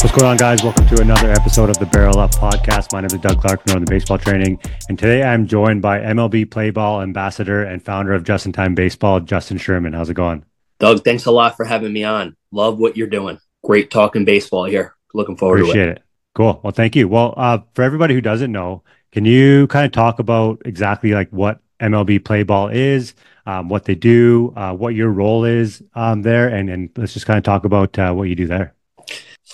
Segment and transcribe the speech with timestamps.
[0.00, 0.62] What's going on, guys?
[0.62, 2.92] Welcome to another episode of the Barrel Up Podcast.
[2.92, 6.48] My name is Doug Clark from Northern Baseball Training, and today I'm joined by MLB
[6.48, 9.94] Play Ball ambassador and founder of Just in Time Baseball, Justin Sherman.
[9.94, 10.44] How's it going?
[10.78, 12.36] Doug, thanks a lot for having me on.
[12.52, 13.40] Love what you're doing.
[13.64, 14.94] Great talking baseball here.
[15.14, 15.96] Looking forward Appreciate to it.
[15.96, 16.02] it.
[16.36, 16.60] Cool.
[16.62, 17.08] Well, thank you.
[17.08, 21.28] Well, uh, for everybody who doesn't know, can you kind of talk about exactly like
[21.30, 23.14] what MLB Play Ball is,
[23.46, 27.26] um, what they do, uh, what your role is um, there, and and let's just
[27.26, 28.74] kind of talk about uh, what you do there.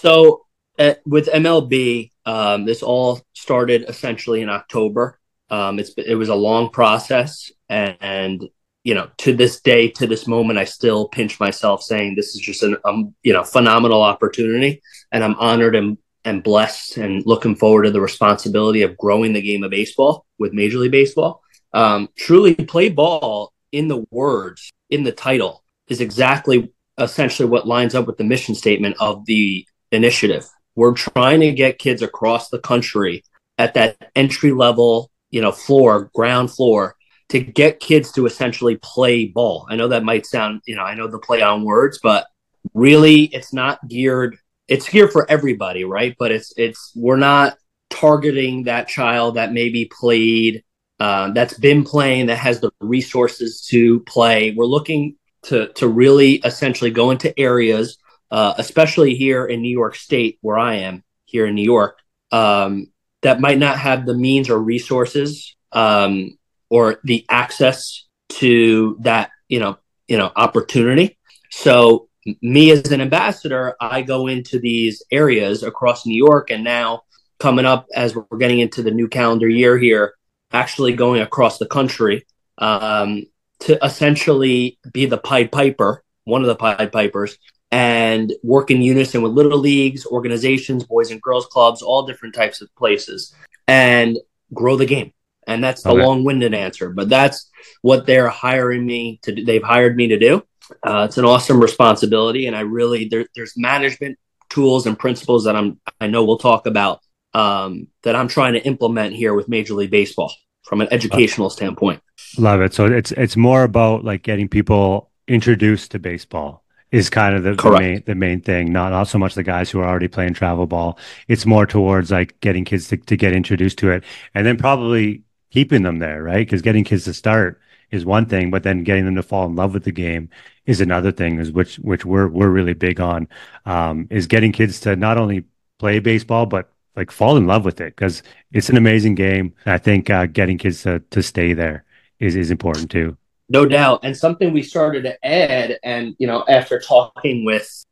[0.04, 0.44] So
[0.78, 5.18] uh, with MLB, um, this all started essentially in October.
[5.48, 8.44] Um, it's it was a long process, and, and,
[8.82, 12.40] you know, to this day, to this moment, I still pinch myself saying this is
[12.42, 15.96] just an um, you know phenomenal opportunity, and I'm honored and
[16.26, 20.52] and blessed, and looking forward to the responsibility of growing the game of baseball with
[20.52, 21.40] Major League Baseball.
[21.72, 27.94] Um, truly, play ball in the words in the title is exactly essentially what lines
[27.94, 30.46] up with the mission statement of the initiative.
[30.76, 33.24] We're trying to get kids across the country
[33.58, 36.96] at that entry level, you know, floor, ground floor
[37.28, 39.66] to get kids to essentially play ball.
[39.70, 42.26] I know that might sound, you know, I know the play on words, but
[42.72, 46.16] really it's not geared it's geared for everybody, right?
[46.18, 47.56] But it's it's we're not
[47.90, 50.64] targeting that child that maybe played
[51.00, 54.54] uh, that's been playing that has the resources to play.
[54.56, 57.98] We're looking to to really essentially go into areas
[58.30, 61.98] uh, especially here in New York State, where I am here in New York,
[62.32, 62.88] um,
[63.22, 66.36] that might not have the means or resources um,
[66.68, 71.18] or the access to that, you know, you know, opportunity.
[71.50, 72.08] So
[72.42, 77.02] me as an ambassador, I go into these areas across New York, and now
[77.38, 80.14] coming up as we're getting into the new calendar year here,
[80.52, 82.26] actually going across the country
[82.58, 83.24] um,
[83.60, 87.36] to essentially be the Pied Piper, one of the Pied Pipers,
[87.70, 92.60] and work in unison with little leagues, organizations, boys and girls clubs, all different types
[92.60, 93.34] of places,
[93.66, 94.18] and
[94.52, 95.12] grow the game.
[95.46, 96.02] And that's the okay.
[96.02, 97.50] long-winded answer, but that's
[97.82, 99.44] what they're hiring me to do.
[99.44, 100.42] They've hired me to do.
[100.86, 104.18] Uh, it's an awesome responsibility, and I really there, there's management
[104.48, 107.00] tools and principles that I'm I know we'll talk about
[107.34, 112.02] um, that I'm trying to implement here with Major League Baseball from an educational standpoint.
[112.38, 112.72] Love it.
[112.72, 116.63] So it's it's more about like getting people introduced to baseball
[116.94, 118.72] is kind of the, the, main the main thing.
[118.72, 120.96] Not not so much the guys who are already playing travel ball.
[121.26, 125.24] It's more towards like getting kids to, to get introduced to it, and then probably
[125.50, 126.46] keeping them there, right?
[126.46, 127.60] Because getting kids to start
[127.90, 130.28] is one thing, but then getting them to fall in love with the game
[130.66, 131.40] is another thing.
[131.40, 133.26] Is which which we're we're really big on.
[133.66, 135.44] Um, is getting kids to not only
[135.80, 138.22] play baseball but like fall in love with it because
[138.52, 139.52] it's an amazing game.
[139.66, 141.84] I think uh, getting kids to to stay there
[142.20, 143.16] is is important too.
[143.48, 144.00] No doubt.
[144.02, 147.84] And something we started to add, and you know, after talking with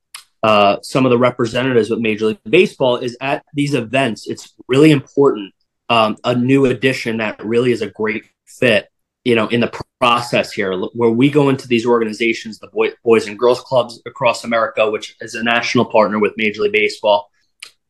[0.42, 4.90] uh, some of the representatives with Major League Baseball, is at these events, it's really
[4.90, 5.52] important.
[5.88, 8.88] Um, a new addition that really is a great fit,
[9.24, 13.26] you know, in the process here, where we go into these organizations, the boy, boys
[13.26, 17.28] and girls clubs across America, which is a national partner with Major League Baseball.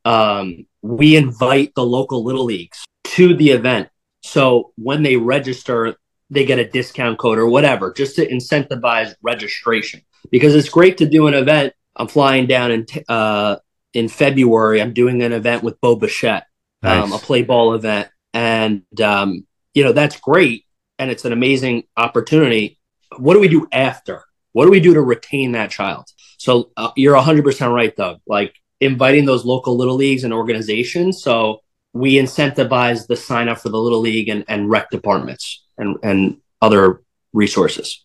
[0.05, 3.89] Um, we invite the local little leagues to the event.
[4.25, 5.97] So when they register,
[6.33, 10.01] they get a discount code or whatever just to incentivize registration
[10.31, 11.75] because it's great to do an event.
[11.95, 13.57] I'm flying down in uh,
[13.93, 14.81] in February.
[14.81, 16.47] I'm doing an event with Bo Bichette,
[16.83, 17.05] nice.
[17.05, 20.65] um, a play ball event, and um, you know that's great
[20.99, 22.79] and it's an amazing opportunity.
[23.19, 24.23] What do we do after?
[24.53, 26.07] What do we do to retain that child?
[26.39, 28.21] So uh, you're 100% right, Doug.
[28.27, 31.23] Like inviting those local little leagues and organizations.
[31.23, 31.61] So
[31.93, 36.39] we incentivize the sign up for the little league and, and rec departments and and
[36.61, 37.03] other
[37.33, 38.05] resources.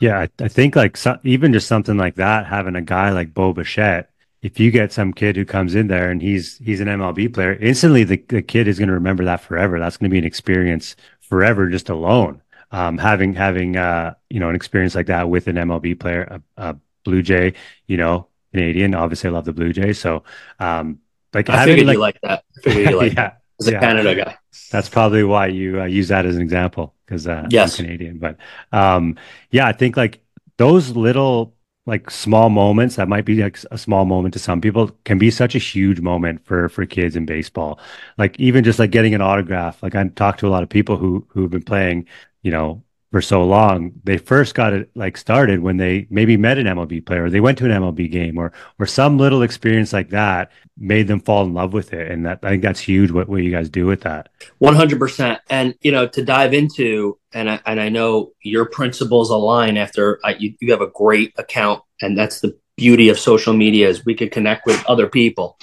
[0.00, 3.34] Yeah, I, I think like so, even just something like that, having a guy like
[3.34, 4.10] Bo Bichette,
[4.42, 7.54] if you get some kid who comes in there and he's he's an MLB player,
[7.54, 9.78] instantly the, the kid is going to remember that forever.
[9.78, 12.42] That's going to be an experience forever just alone.
[12.70, 16.70] Um, having having uh, you know an experience like that with an MLB player, a,
[16.70, 17.54] a Blue Jay,
[17.86, 18.94] you know, Canadian.
[18.94, 19.98] Obviously, I love the Blue Jays.
[19.98, 20.22] So,
[20.60, 21.00] um,
[21.34, 22.44] like I having, figured like, you like that.
[22.58, 23.42] I figured you like yeah, that.
[23.60, 23.80] as a yeah.
[23.80, 24.36] Canada guy.
[24.70, 27.78] That's probably why you uh, use that as an example because uh, yes.
[27.78, 28.18] I'm Canadian.
[28.18, 28.36] But
[28.72, 29.16] um,
[29.50, 30.20] yeah, I think like
[30.58, 31.54] those little
[31.86, 35.30] like small moments that might be like a small moment to some people can be
[35.30, 37.80] such a huge moment for for kids in baseball.
[38.18, 39.82] Like even just like getting an autograph.
[39.82, 42.06] Like I talked to a lot of people who who've been playing,
[42.42, 43.92] you know, for so long.
[44.04, 47.40] They first got it like started when they maybe met an MLB player, or they
[47.40, 51.44] went to an MLB game, or or some little experience like that made them fall
[51.44, 52.10] in love with it.
[52.10, 53.10] And that I think that's huge.
[53.10, 54.28] What what you guys do with that?
[54.58, 55.40] One hundred percent.
[55.48, 60.20] And you know, to dive into, and I, and I know your principles align after
[60.24, 64.06] I, you, you have a great account, and that's the beauty of social media is
[64.06, 65.58] we could connect with other people.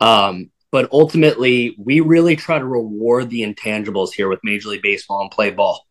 [0.00, 5.20] Um, but ultimately, we really try to reward the intangibles here with Major League Baseball
[5.20, 5.86] and play ball.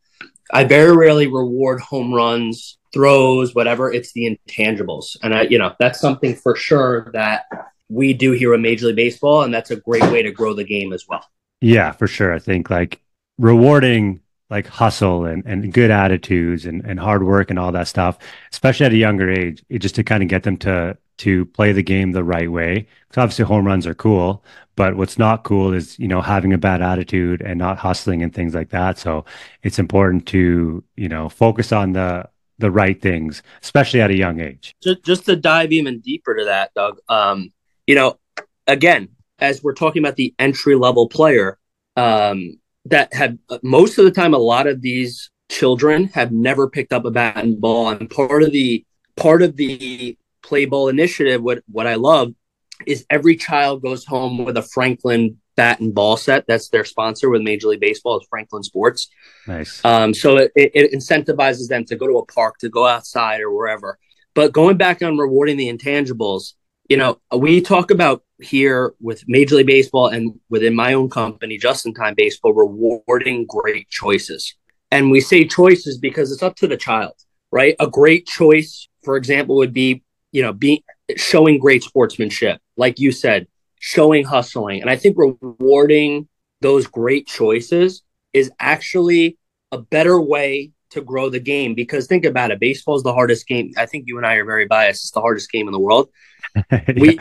[0.51, 3.91] I very rarely reward home runs, throws, whatever.
[3.91, 5.17] It's the intangibles.
[5.23, 7.45] And I, you know, that's something for sure that
[7.89, 9.43] we do here at Major League Baseball.
[9.43, 11.25] And that's a great way to grow the game as well.
[11.61, 12.33] Yeah, for sure.
[12.33, 13.01] I think like
[13.37, 18.17] rewarding like hustle and, and good attitudes and, and hard work and all that stuff,
[18.51, 21.83] especially at a younger age, just to kind of get them to to play the
[21.83, 22.87] game the right way.
[23.07, 24.43] Because obviously home runs are cool,
[24.75, 28.33] but what's not cool is you know having a bad attitude and not hustling and
[28.33, 28.97] things like that.
[28.97, 29.25] So
[29.61, 32.29] it's important to you know focus on the
[32.59, 34.75] the right things, especially at a young age.
[34.81, 36.99] Just, just to dive even deeper to that, Doug.
[37.09, 37.51] Um,
[37.87, 38.19] you know,
[38.67, 41.57] again, as we're talking about the entry level player,
[41.97, 46.93] um, that have most of the time a lot of these children have never picked
[46.93, 48.83] up a bat and ball and part of the
[49.15, 52.33] part of the play ball initiative what what i love
[52.85, 57.29] is every child goes home with a franklin bat and ball set that's their sponsor
[57.29, 59.09] with major league baseball is franklin sports
[59.47, 63.41] nice um, so it, it incentivizes them to go to a park to go outside
[63.41, 63.97] or wherever
[64.33, 66.53] but going back on rewarding the intangibles
[66.89, 71.57] you know we talk about here with Major League Baseball and within my own company,
[71.57, 74.55] Just in Time Baseball, rewarding great choices.
[74.91, 77.13] And we say choices because it's up to the child,
[77.51, 77.75] right?
[77.79, 80.02] A great choice, for example, would be,
[80.33, 80.81] you know, being
[81.15, 83.47] showing great sportsmanship, like you said,
[83.79, 84.81] showing hustling.
[84.81, 86.27] And I think rewarding
[86.59, 88.03] those great choices
[88.33, 89.37] is actually
[89.71, 93.47] a better way to grow the game because think about it baseball is the hardest
[93.47, 95.79] game i think you and i are very biased it's the hardest game in the
[95.79, 96.07] world
[96.95, 97.19] we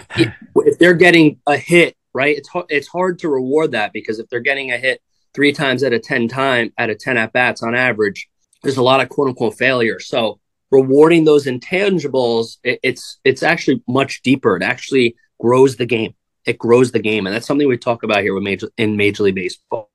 [0.57, 2.37] if they're getting a hit, right?
[2.37, 5.01] It's it's hard to reward that because if they're getting a hit
[5.35, 8.29] three times out of ten time out of ten at bats on average,
[8.63, 10.01] there's a lot of quote unquote failure.
[10.01, 10.41] So
[10.73, 14.57] rewarding those intangibles, it, it's it's actually much deeper.
[14.57, 16.15] It actually grows the game.
[16.45, 19.23] It grows the game, and that's something we talk about here with major in Major
[19.23, 19.89] League Baseball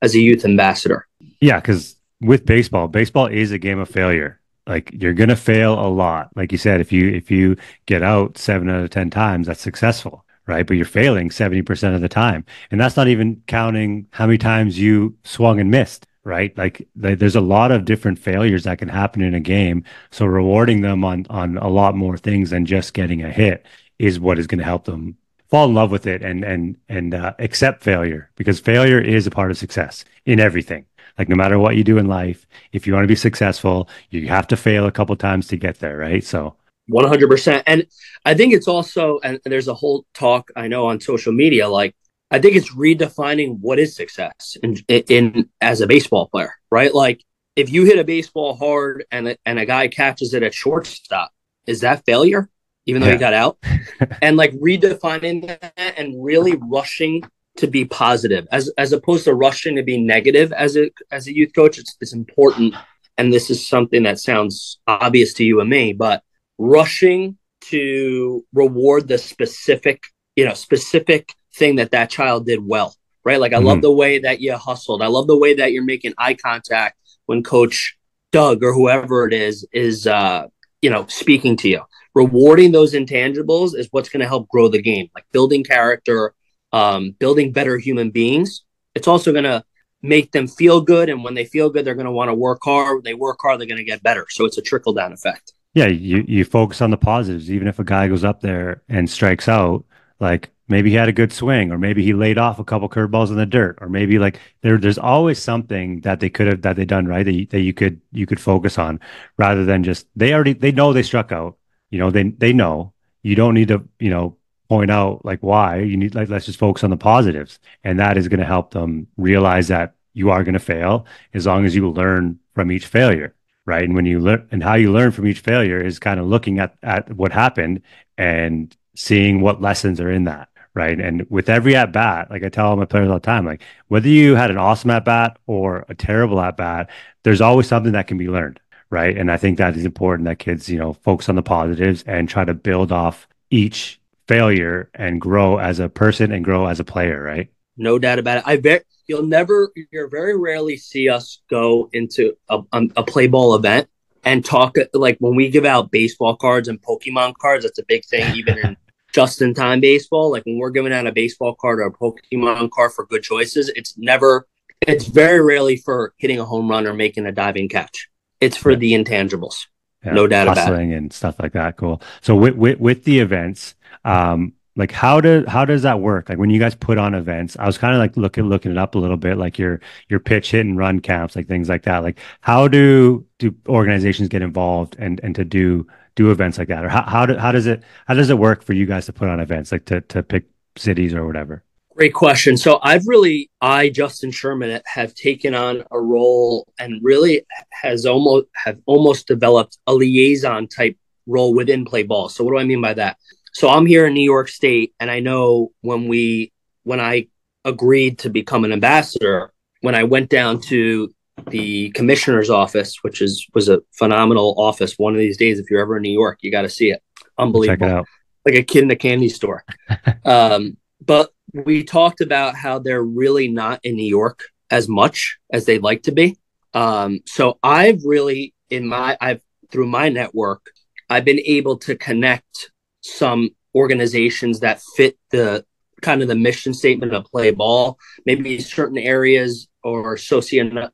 [0.00, 1.08] as a youth ambassador.
[1.40, 5.88] Yeah, because with baseball, baseball is a game of failure like you're gonna fail a
[5.88, 7.56] lot like you said if you if you
[7.86, 12.00] get out seven out of ten times that's successful right but you're failing 70% of
[12.00, 16.56] the time and that's not even counting how many times you swung and missed right
[16.56, 20.80] like there's a lot of different failures that can happen in a game so rewarding
[20.80, 23.66] them on on a lot more things than just getting a hit
[23.98, 25.16] is what is going to help them
[25.48, 29.30] fall in love with it and and and uh, accept failure because failure is a
[29.30, 30.86] part of success in everything
[31.18, 34.28] like no matter what you do in life, if you want to be successful, you
[34.28, 36.24] have to fail a couple times to get there, right?
[36.24, 36.56] So
[36.90, 37.62] 100%.
[37.66, 37.86] And
[38.24, 41.94] I think it's also and there's a whole talk I know on social media like
[42.32, 46.92] I think it's redefining what is success in, in as a baseball player, right?
[46.92, 47.22] Like
[47.56, 51.30] if you hit a baseball hard and a, and a guy catches it at shortstop,
[51.66, 52.48] is that failure?
[52.86, 53.12] Even though yeah.
[53.12, 53.58] he got out,
[54.22, 57.22] and like redefining that and really rushing
[57.58, 61.36] to be positive as as opposed to rushing to be negative as a as a
[61.36, 62.74] youth coach it's, it's important
[63.18, 66.22] and this is something that sounds obvious to you and me but
[66.56, 70.02] rushing to reward the specific
[70.34, 72.94] you know specific thing that that child did well
[73.24, 73.66] right like i mm-hmm.
[73.66, 76.98] love the way that you hustled i love the way that you're making eye contact
[77.26, 77.96] when coach
[78.30, 80.46] doug or whoever it is is uh
[80.80, 81.82] you know speaking to you
[82.14, 86.34] rewarding those intangibles is what's going to help grow the game like building character
[86.72, 88.62] um, building better human beings.
[88.94, 89.64] It's also going to
[90.00, 91.08] make them feel good.
[91.08, 92.96] And when they feel good, they're going to want to work hard.
[92.96, 94.26] When they work hard, they're going to get better.
[94.30, 95.52] So it's a trickle down effect.
[95.74, 95.86] Yeah.
[95.86, 97.50] You, you focus on the positives.
[97.50, 99.84] Even if a guy goes up there and strikes out,
[100.18, 103.28] like maybe he had a good swing or maybe he laid off a couple curveballs
[103.28, 106.76] in the dirt or maybe like there there's always something that they could have that
[106.76, 109.00] they done right that you, that you could you could focus on
[109.36, 111.56] rather than just they already they know they struck out.
[111.90, 112.92] You know they they know.
[113.22, 114.36] You don't need to you know
[114.68, 115.80] point out like why.
[115.80, 117.58] You need like let's just focus on the positives.
[117.84, 121.46] And that is going to help them realize that you are going to fail as
[121.46, 123.84] long as you learn from each failure right?
[123.84, 126.58] And when you learn and how you learn from each failure is kind of looking
[126.58, 127.82] at at what happened
[128.18, 132.48] and seeing what lessons are in that right and with every at bat like i
[132.48, 135.38] tell all my players all the time like whether you had an awesome at bat
[135.46, 136.88] or a terrible at bat
[137.24, 138.58] there's always something that can be learned
[138.90, 142.02] right and i think that is important that kids you know focus on the positives
[142.04, 146.80] and try to build off each failure and grow as a person and grow as
[146.80, 147.50] a player, right?
[147.76, 148.44] No doubt about it.
[148.46, 153.54] I bet you'll never, you'll very rarely see us go into a, a play ball
[153.54, 153.88] event
[154.24, 157.64] and talk like when we give out baseball cards and Pokemon cards.
[157.64, 158.76] That's a big thing, even in
[159.12, 160.30] just in time baseball.
[160.30, 163.70] Like when we're giving out a baseball card or a Pokemon card for good choices,
[163.74, 164.46] it's never,
[164.80, 168.08] it's very rarely for hitting a home run or making a diving catch.
[168.40, 169.66] It's for the intangibles.
[170.04, 170.12] yeah.
[170.12, 170.80] no doubt about it.
[170.80, 171.76] and stuff like that.
[171.76, 172.02] Cool.
[172.20, 176.38] So with with, with the events, um, like how do how does that work like
[176.38, 178.94] when you guys put on events i was kind of like looking looking it up
[178.94, 182.02] a little bit like your your pitch hit and run camps like things like that
[182.02, 186.84] like how do do organizations get involved and and to do do events like that?
[186.84, 189.12] Or how, how, do, how does it how does it work for you guys to
[189.12, 191.64] put on events like to to pick cities or whatever?
[191.94, 192.56] Great question.
[192.56, 198.46] So i've really i justin sherman have taken on a role and really has almost
[198.54, 202.28] have almost developed a liaison type role within play ball.
[202.28, 203.18] So what do i mean by that?
[203.52, 206.52] So I'm here in New York State, and I know when we
[206.84, 207.28] when I
[207.64, 209.52] agreed to become an ambassador,
[209.82, 211.12] when I went down to
[211.48, 214.98] the commissioner's office, which is was a phenomenal office.
[214.98, 217.02] One of these days, if you're ever in New York, you got to see it.
[217.38, 218.04] Unbelievable, it
[218.44, 219.64] like a kid in a candy store.
[220.24, 225.64] um, but we talked about how they're really not in New York as much as
[225.64, 226.38] they'd like to be.
[226.74, 230.66] Um, so I've really in my I've through my network,
[231.08, 232.70] I've been able to connect
[233.00, 235.64] some organizations that fit the
[236.00, 240.90] kind of the mission statement of play ball, maybe certain areas or socio, so,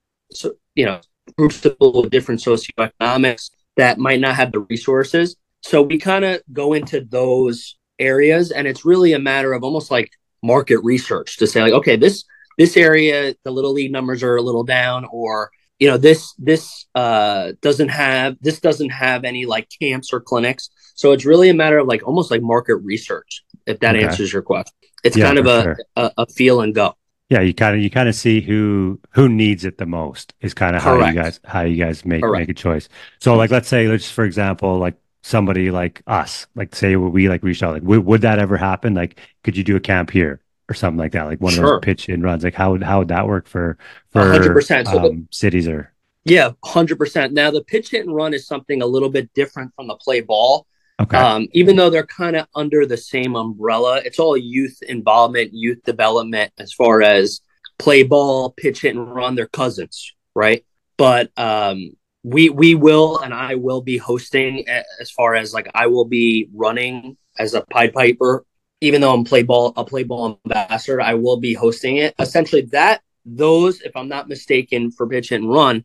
[0.75, 1.01] you know,
[1.37, 5.37] groups of people with different socioeconomics that might not have the resources.
[5.63, 9.91] So we kind of go into those areas, and it's really a matter of almost
[9.91, 10.11] like
[10.43, 12.25] market research to say like, okay, this
[12.57, 16.87] this area the little league numbers are a little down, or you know this this
[16.95, 21.55] uh, doesn't have this doesn't have any like camps or clinics so it's really a
[21.55, 24.05] matter of like almost like market research if that okay.
[24.05, 25.79] answers your question it's yeah, kind of a, sure.
[25.97, 26.95] a, a feel and go
[27.29, 30.55] yeah you kind of you kind of see who who needs it the most is
[30.55, 32.41] kind of how you guys how you guys make Correct.
[32.41, 36.75] make a choice so like let's say let's for example like somebody like us like
[36.75, 39.77] say we like reached out like would, would that ever happen like could you do
[39.77, 41.65] a camp here or something like that, like one sure.
[41.65, 42.45] of those pitch and runs.
[42.45, 43.79] Like how would how would that work for
[44.11, 44.87] for 100%.
[44.87, 45.93] So um, the, cities or
[46.25, 47.33] yeah, hundred percent.
[47.33, 50.21] Now the pitch hit and run is something a little bit different from the play
[50.21, 50.67] ball.
[51.01, 51.17] Okay.
[51.17, 55.83] Um, even though they're kind of under the same umbrella, it's all youth involvement, youth
[55.85, 57.41] development as far as
[57.79, 59.35] play ball, pitch hit and run.
[59.35, 60.65] They're cousins, right?
[60.97, 61.93] But um,
[62.25, 66.49] we we will and I will be hosting as far as like I will be
[66.53, 68.45] running as a Pied Piper
[68.81, 72.15] even though I'm play ball a play ball ambassador, I will be hosting it.
[72.19, 75.85] Essentially, that those, if I'm not mistaken, for pitch hit and run,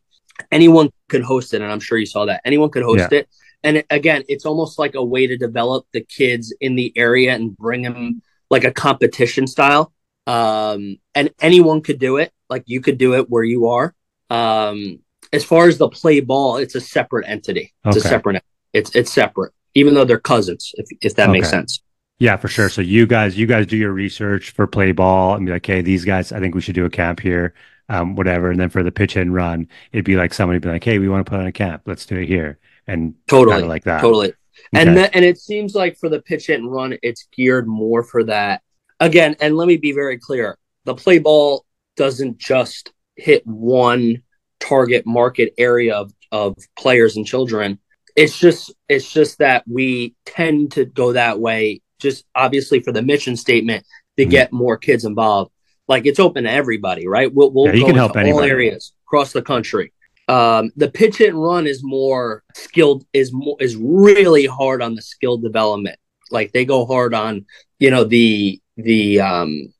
[0.52, 3.18] anyone could host it, and I'm sure you saw that anyone could host yeah.
[3.20, 3.28] it.
[3.64, 7.56] And again, it's almost like a way to develop the kids in the area and
[7.56, 9.92] bring them like a competition style.
[10.26, 12.32] Um, and anyone could do it.
[12.48, 13.94] Like you could do it where you are.
[14.30, 15.00] Um,
[15.32, 17.72] as far as the play ball, it's a separate entity.
[17.84, 18.06] It's okay.
[18.06, 18.44] a separate.
[18.72, 20.72] It's it's separate, even though they're cousins.
[20.74, 21.32] If if that okay.
[21.32, 21.82] makes sense.
[22.18, 22.68] Yeah, for sure.
[22.68, 25.82] So you guys, you guys do your research for play ball and be like, hey,
[25.82, 27.54] these guys, I think we should do a camp here,
[27.88, 28.50] um, whatever.
[28.50, 31.08] And then for the pitch and run, it'd be like somebody be like, hey, we
[31.08, 34.28] want to put on a camp, let's do it here, and totally like that, totally.
[34.28, 34.36] Okay.
[34.74, 38.02] And th- and it seems like for the pitch hit and run, it's geared more
[38.02, 38.62] for that.
[39.00, 41.64] Again, and let me be very clear: the play ball
[41.96, 44.22] doesn't just hit one
[44.60, 47.78] target market area of, of players and children.
[48.16, 53.02] It's just it's just that we tend to go that way just obviously for the
[53.02, 53.84] mission statement
[54.16, 54.30] to mm-hmm.
[54.30, 55.50] get more kids involved.
[55.88, 57.32] Like it's open to everybody, right?
[57.32, 59.92] We'll, we'll yeah, you can help all areas across the country.
[60.28, 65.02] Um, the pitch and run is more skilled, is more is really hard on the
[65.02, 65.98] skill development.
[66.30, 67.46] Like they go hard on,
[67.78, 69.72] you know, the the um,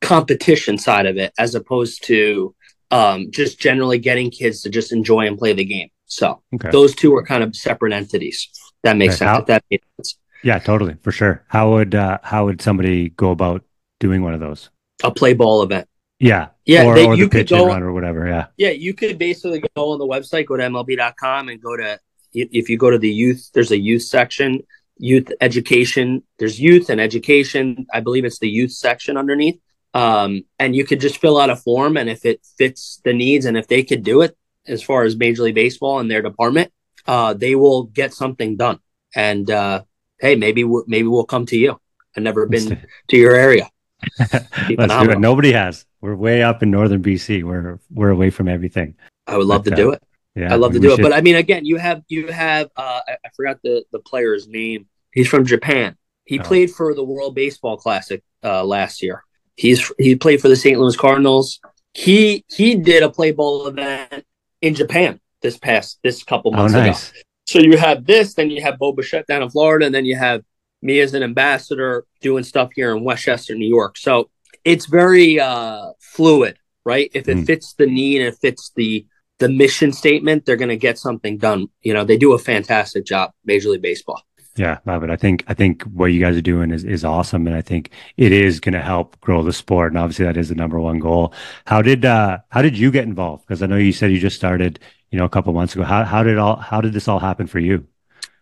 [0.00, 2.54] competition side of it, as opposed to
[2.90, 5.88] um, just generally getting kids to just enjoy and play the game.
[6.06, 6.70] So okay.
[6.70, 8.48] those two are kind of separate entities.
[8.84, 9.28] That makes sense.
[9.28, 10.18] How, that makes sense.
[10.42, 11.42] Yeah, totally, for sure.
[11.48, 13.64] How would uh, how would somebody go about
[13.98, 14.70] doing one of those?
[15.02, 15.88] A play ball event.
[16.24, 16.86] Yeah, yeah.
[16.86, 18.26] Or, they, or you the pitch and run or whatever.
[18.26, 18.70] Yeah, yeah.
[18.70, 22.00] You could basically go on the website, go to MLB.com, and go to
[22.32, 23.50] if you go to the youth.
[23.52, 24.62] There's a youth section,
[24.96, 26.22] youth education.
[26.38, 27.86] There's youth and education.
[27.92, 29.60] I believe it's the youth section underneath.
[29.92, 33.44] Um, and you could just fill out a form, and if it fits the needs,
[33.44, 34.34] and if they could do it
[34.66, 36.72] as far as Major League Baseball and their department,
[37.06, 38.78] uh, they will get something done.
[39.14, 39.82] And uh,
[40.18, 41.78] hey, maybe we'll, maybe we'll come to you.
[42.16, 43.70] I've never been to your area.
[44.18, 45.20] Let's do it.
[45.20, 45.84] Nobody has.
[46.04, 47.44] We're way up in northern BC.
[47.44, 48.94] We're we're away from everything.
[49.26, 50.02] I would love but, to do uh, it.
[50.34, 51.00] Yeah, I love to do should.
[51.00, 51.02] it.
[51.02, 54.46] But I mean, again, you have you have uh, I, I forgot the the player's
[54.46, 54.86] name.
[55.14, 55.96] He's from Japan.
[56.26, 56.42] He oh.
[56.42, 59.24] played for the World Baseball Classic uh, last year.
[59.56, 60.78] He's he played for the St.
[60.78, 61.58] Louis Cardinals.
[61.94, 64.26] He he did a play ball event
[64.60, 67.12] in Japan this past this couple oh, months oh, nice.
[67.12, 67.20] ago.
[67.46, 70.16] So you have this, then you have Bo Bichette down in Florida, and then you
[70.16, 70.42] have
[70.82, 73.96] me as an ambassador doing stuff here in Westchester, New York.
[73.96, 74.28] So
[74.64, 77.10] it's very uh, fluid, right?
[77.14, 77.46] If it mm.
[77.46, 79.06] fits the need and it fits the
[79.38, 81.66] the mission statement, they're going to get something done.
[81.82, 84.22] You know, they do a fantastic job, Major League Baseball.
[84.56, 85.10] Yeah, love it.
[85.10, 87.90] I think I think what you guys are doing is is awesome, and I think
[88.16, 89.90] it is going to help grow the sport.
[89.90, 91.34] And obviously, that is the number one goal.
[91.66, 93.44] How did uh, how did you get involved?
[93.44, 94.78] Because I know you said you just started,
[95.10, 95.82] you know, a couple months ago.
[95.82, 97.88] How how did all how did this all happen for you?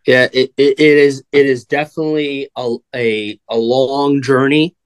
[0.07, 4.77] Yeah, it, it, it is it is definitely a, a a long journey,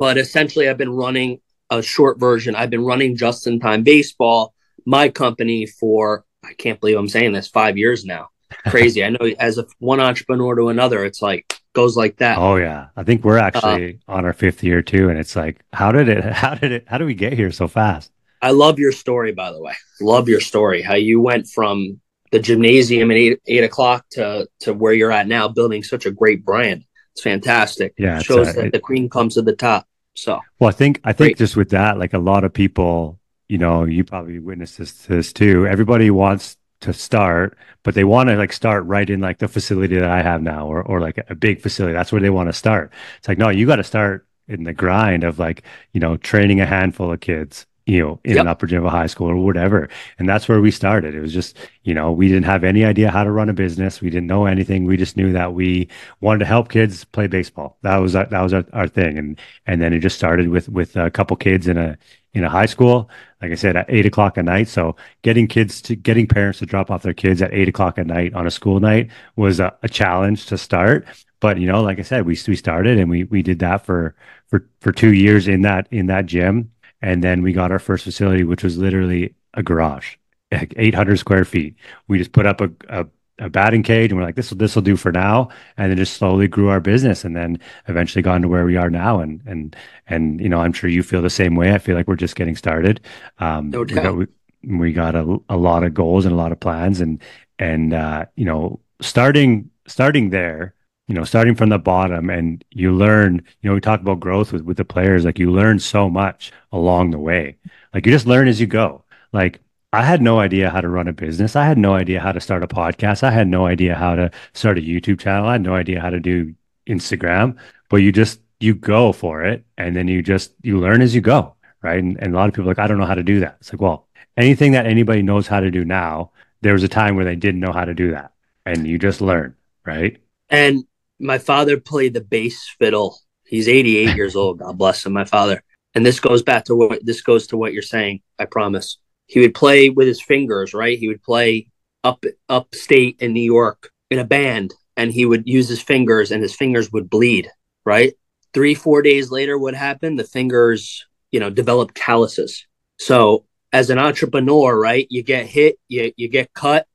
[0.00, 2.56] but essentially, I've been running a short version.
[2.56, 4.54] I've been running just in time baseball,
[4.86, 8.30] my company for I can't believe I'm saying this five years now.
[8.66, 9.04] Crazy.
[9.04, 12.38] I know as a one entrepreneur to another, it's like goes like that.
[12.38, 15.60] Oh yeah, I think we're actually uh, on our fifth year too, and it's like,
[15.74, 16.24] how did it?
[16.32, 16.84] How did it?
[16.88, 18.10] How did we get here so fast?
[18.40, 19.74] I love your story, by the way.
[20.00, 20.80] Love your story.
[20.80, 22.00] How you went from
[22.32, 26.10] the gymnasium at eight, eight o'clock to to where you're at now, building such a
[26.10, 26.84] great brand.
[27.12, 27.94] It's fantastic.
[27.98, 29.86] Yeah, it shows uh, that it, the queen comes to the top.
[30.14, 31.38] So, well, I think I think great.
[31.38, 35.32] just with that, like a lot of people, you know, you probably witnessed this, this
[35.32, 35.66] too.
[35.66, 39.98] Everybody wants to start, but they want to like start right in like the facility
[39.98, 41.94] that I have now, or or like a big facility.
[41.94, 42.92] That's where they want to start.
[43.18, 45.62] It's like no, you got to start in the grind of like
[45.92, 48.42] you know training a handful of kids you know, in yep.
[48.42, 49.88] an upper Geneva high school or whatever.
[50.18, 51.14] And that's where we started.
[51.14, 54.00] It was just, you know, we didn't have any idea how to run a business.
[54.00, 54.84] We didn't know anything.
[54.84, 55.88] We just knew that we
[56.20, 57.78] wanted to help kids play baseball.
[57.82, 59.18] That was our, that was our, our thing.
[59.18, 61.96] And and then it just started with with a couple kids in a
[62.32, 63.10] in a high school.
[63.42, 64.68] Like I said, at eight o'clock at night.
[64.68, 68.06] So getting kids to getting parents to drop off their kids at eight o'clock at
[68.06, 71.06] night on a school night was a, a challenge to start.
[71.40, 74.14] But you know, like I said, we we started and we we did that for
[74.48, 76.70] for for two years in that in that gym
[77.02, 80.16] and then we got our first facility, which was literally a garage,
[80.52, 81.76] like 800 square feet.
[82.08, 83.06] We just put up a, a,
[83.38, 85.48] a batting cage and we're like, this will, this will do for now.
[85.76, 88.90] And then just slowly grew our business and then eventually got into where we are
[88.90, 89.20] now.
[89.20, 89.74] And, and,
[90.06, 91.72] and, you know, I'm sure you feel the same way.
[91.72, 93.00] I feel like we're just getting started.
[93.38, 94.26] Um, no we got, we,
[94.62, 97.22] we got a, a lot of goals and a lot of plans and,
[97.58, 100.74] and, uh, you know, starting, starting there,
[101.10, 104.52] you know, starting from the bottom and you learn, you know, we talk about growth
[104.52, 107.56] with, with the players, like you learn so much along the way.
[107.92, 109.02] Like you just learn as you go.
[109.32, 109.58] Like
[109.92, 111.56] I had no idea how to run a business.
[111.56, 113.24] I had no idea how to start a podcast.
[113.24, 115.48] I had no idea how to start a YouTube channel.
[115.48, 116.54] I had no idea how to do
[116.86, 117.58] Instagram,
[117.88, 121.20] but you just, you go for it and then you just, you learn as you
[121.20, 121.56] go.
[121.82, 121.98] Right.
[121.98, 123.56] And, and a lot of people like, I don't know how to do that.
[123.58, 124.06] It's like, well,
[124.36, 126.30] anything that anybody knows how to do now,
[126.60, 128.32] there was a time where they didn't know how to do that
[128.64, 129.56] and you just learn.
[129.84, 130.18] Right.
[130.50, 130.84] And
[131.20, 133.18] my father played the bass fiddle.
[133.44, 134.60] He's 88 years old.
[134.60, 135.62] God bless him, my father.
[135.94, 138.22] And this goes back to what this goes to what you're saying.
[138.38, 138.98] I promise.
[139.26, 140.98] He would play with his fingers, right?
[140.98, 141.68] He would play
[142.02, 146.42] up upstate in New York in a band, and he would use his fingers, and
[146.42, 147.48] his fingers would bleed,
[147.84, 148.14] right?
[148.54, 150.18] Three, four days later, what happened?
[150.18, 152.66] The fingers, you know, developed calluses.
[152.98, 156.86] So as an entrepreneur, right, you get hit, you you get cut,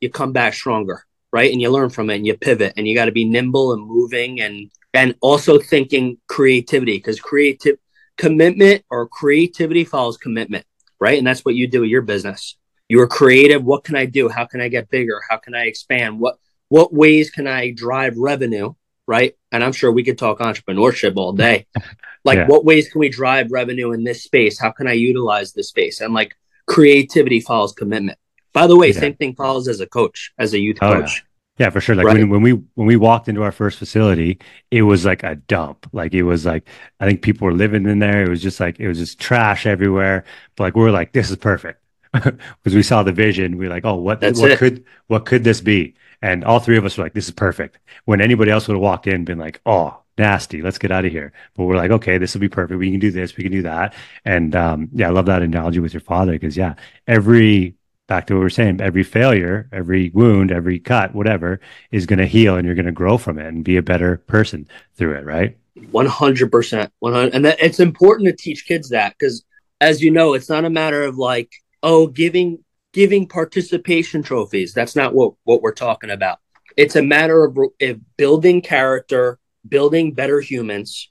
[0.00, 1.04] you come back stronger
[1.36, 1.52] right?
[1.52, 3.86] And you learn from it and you pivot and you got to be nimble and
[3.86, 7.76] moving and and also thinking creativity because creative
[8.16, 10.64] commitment or creativity follows commitment,
[10.98, 11.18] right?
[11.18, 12.56] And that's what you do with your business.
[12.88, 13.62] You are creative.
[13.62, 14.30] What can I do?
[14.30, 15.20] How can I get bigger?
[15.28, 16.18] How can I expand?
[16.18, 16.36] What
[16.70, 18.72] what ways can I drive revenue?
[19.06, 19.34] Right.
[19.52, 21.66] And I'm sure we could talk entrepreneurship all day.
[22.24, 22.46] Like, yeah.
[22.48, 24.58] what ways can we drive revenue in this space?
[24.58, 26.00] How can I utilize this space?
[26.00, 26.34] And like
[26.66, 28.18] creativity follows commitment.
[28.56, 29.00] By the way, yeah.
[29.00, 31.22] same thing follows as a coach, as a youth oh, coach.
[31.58, 31.66] Yeah.
[31.66, 31.70] yeah.
[31.70, 31.94] for sure.
[31.94, 32.16] Like right.
[32.16, 34.38] when, when we when we walked into our first facility,
[34.70, 35.86] it was like a dump.
[35.92, 36.66] Like it was like
[36.98, 38.22] I think people were living in there.
[38.22, 40.24] It was just like it was just trash everywhere.
[40.56, 41.82] But like we were like, this is perfect.
[42.12, 43.58] because we saw the vision.
[43.58, 44.58] We are like, oh, what That's what it.
[44.58, 45.94] could what could this be?
[46.22, 47.78] And all three of us were like, this is perfect.
[48.06, 51.12] When anybody else would have walked in, been like, oh, nasty, let's get out of
[51.12, 51.34] here.
[51.56, 52.78] But we're like, okay, this will be perfect.
[52.78, 53.92] We can do this, we can do that.
[54.24, 57.74] And um, yeah, I love that analogy with your father because yeah, every
[58.06, 62.18] back to what we are saying every failure every wound every cut whatever is going
[62.18, 65.14] to heal and you're going to grow from it and be a better person through
[65.14, 65.56] it right?
[65.78, 69.44] 100% 100 and that, it's important to teach kids that because
[69.80, 71.50] as you know it's not a matter of like
[71.82, 72.58] oh giving
[72.96, 74.72] giving participation trophies.
[74.72, 76.38] That's not what what we're talking about.
[76.78, 79.38] It's a matter of, of building character
[79.68, 81.10] building better humans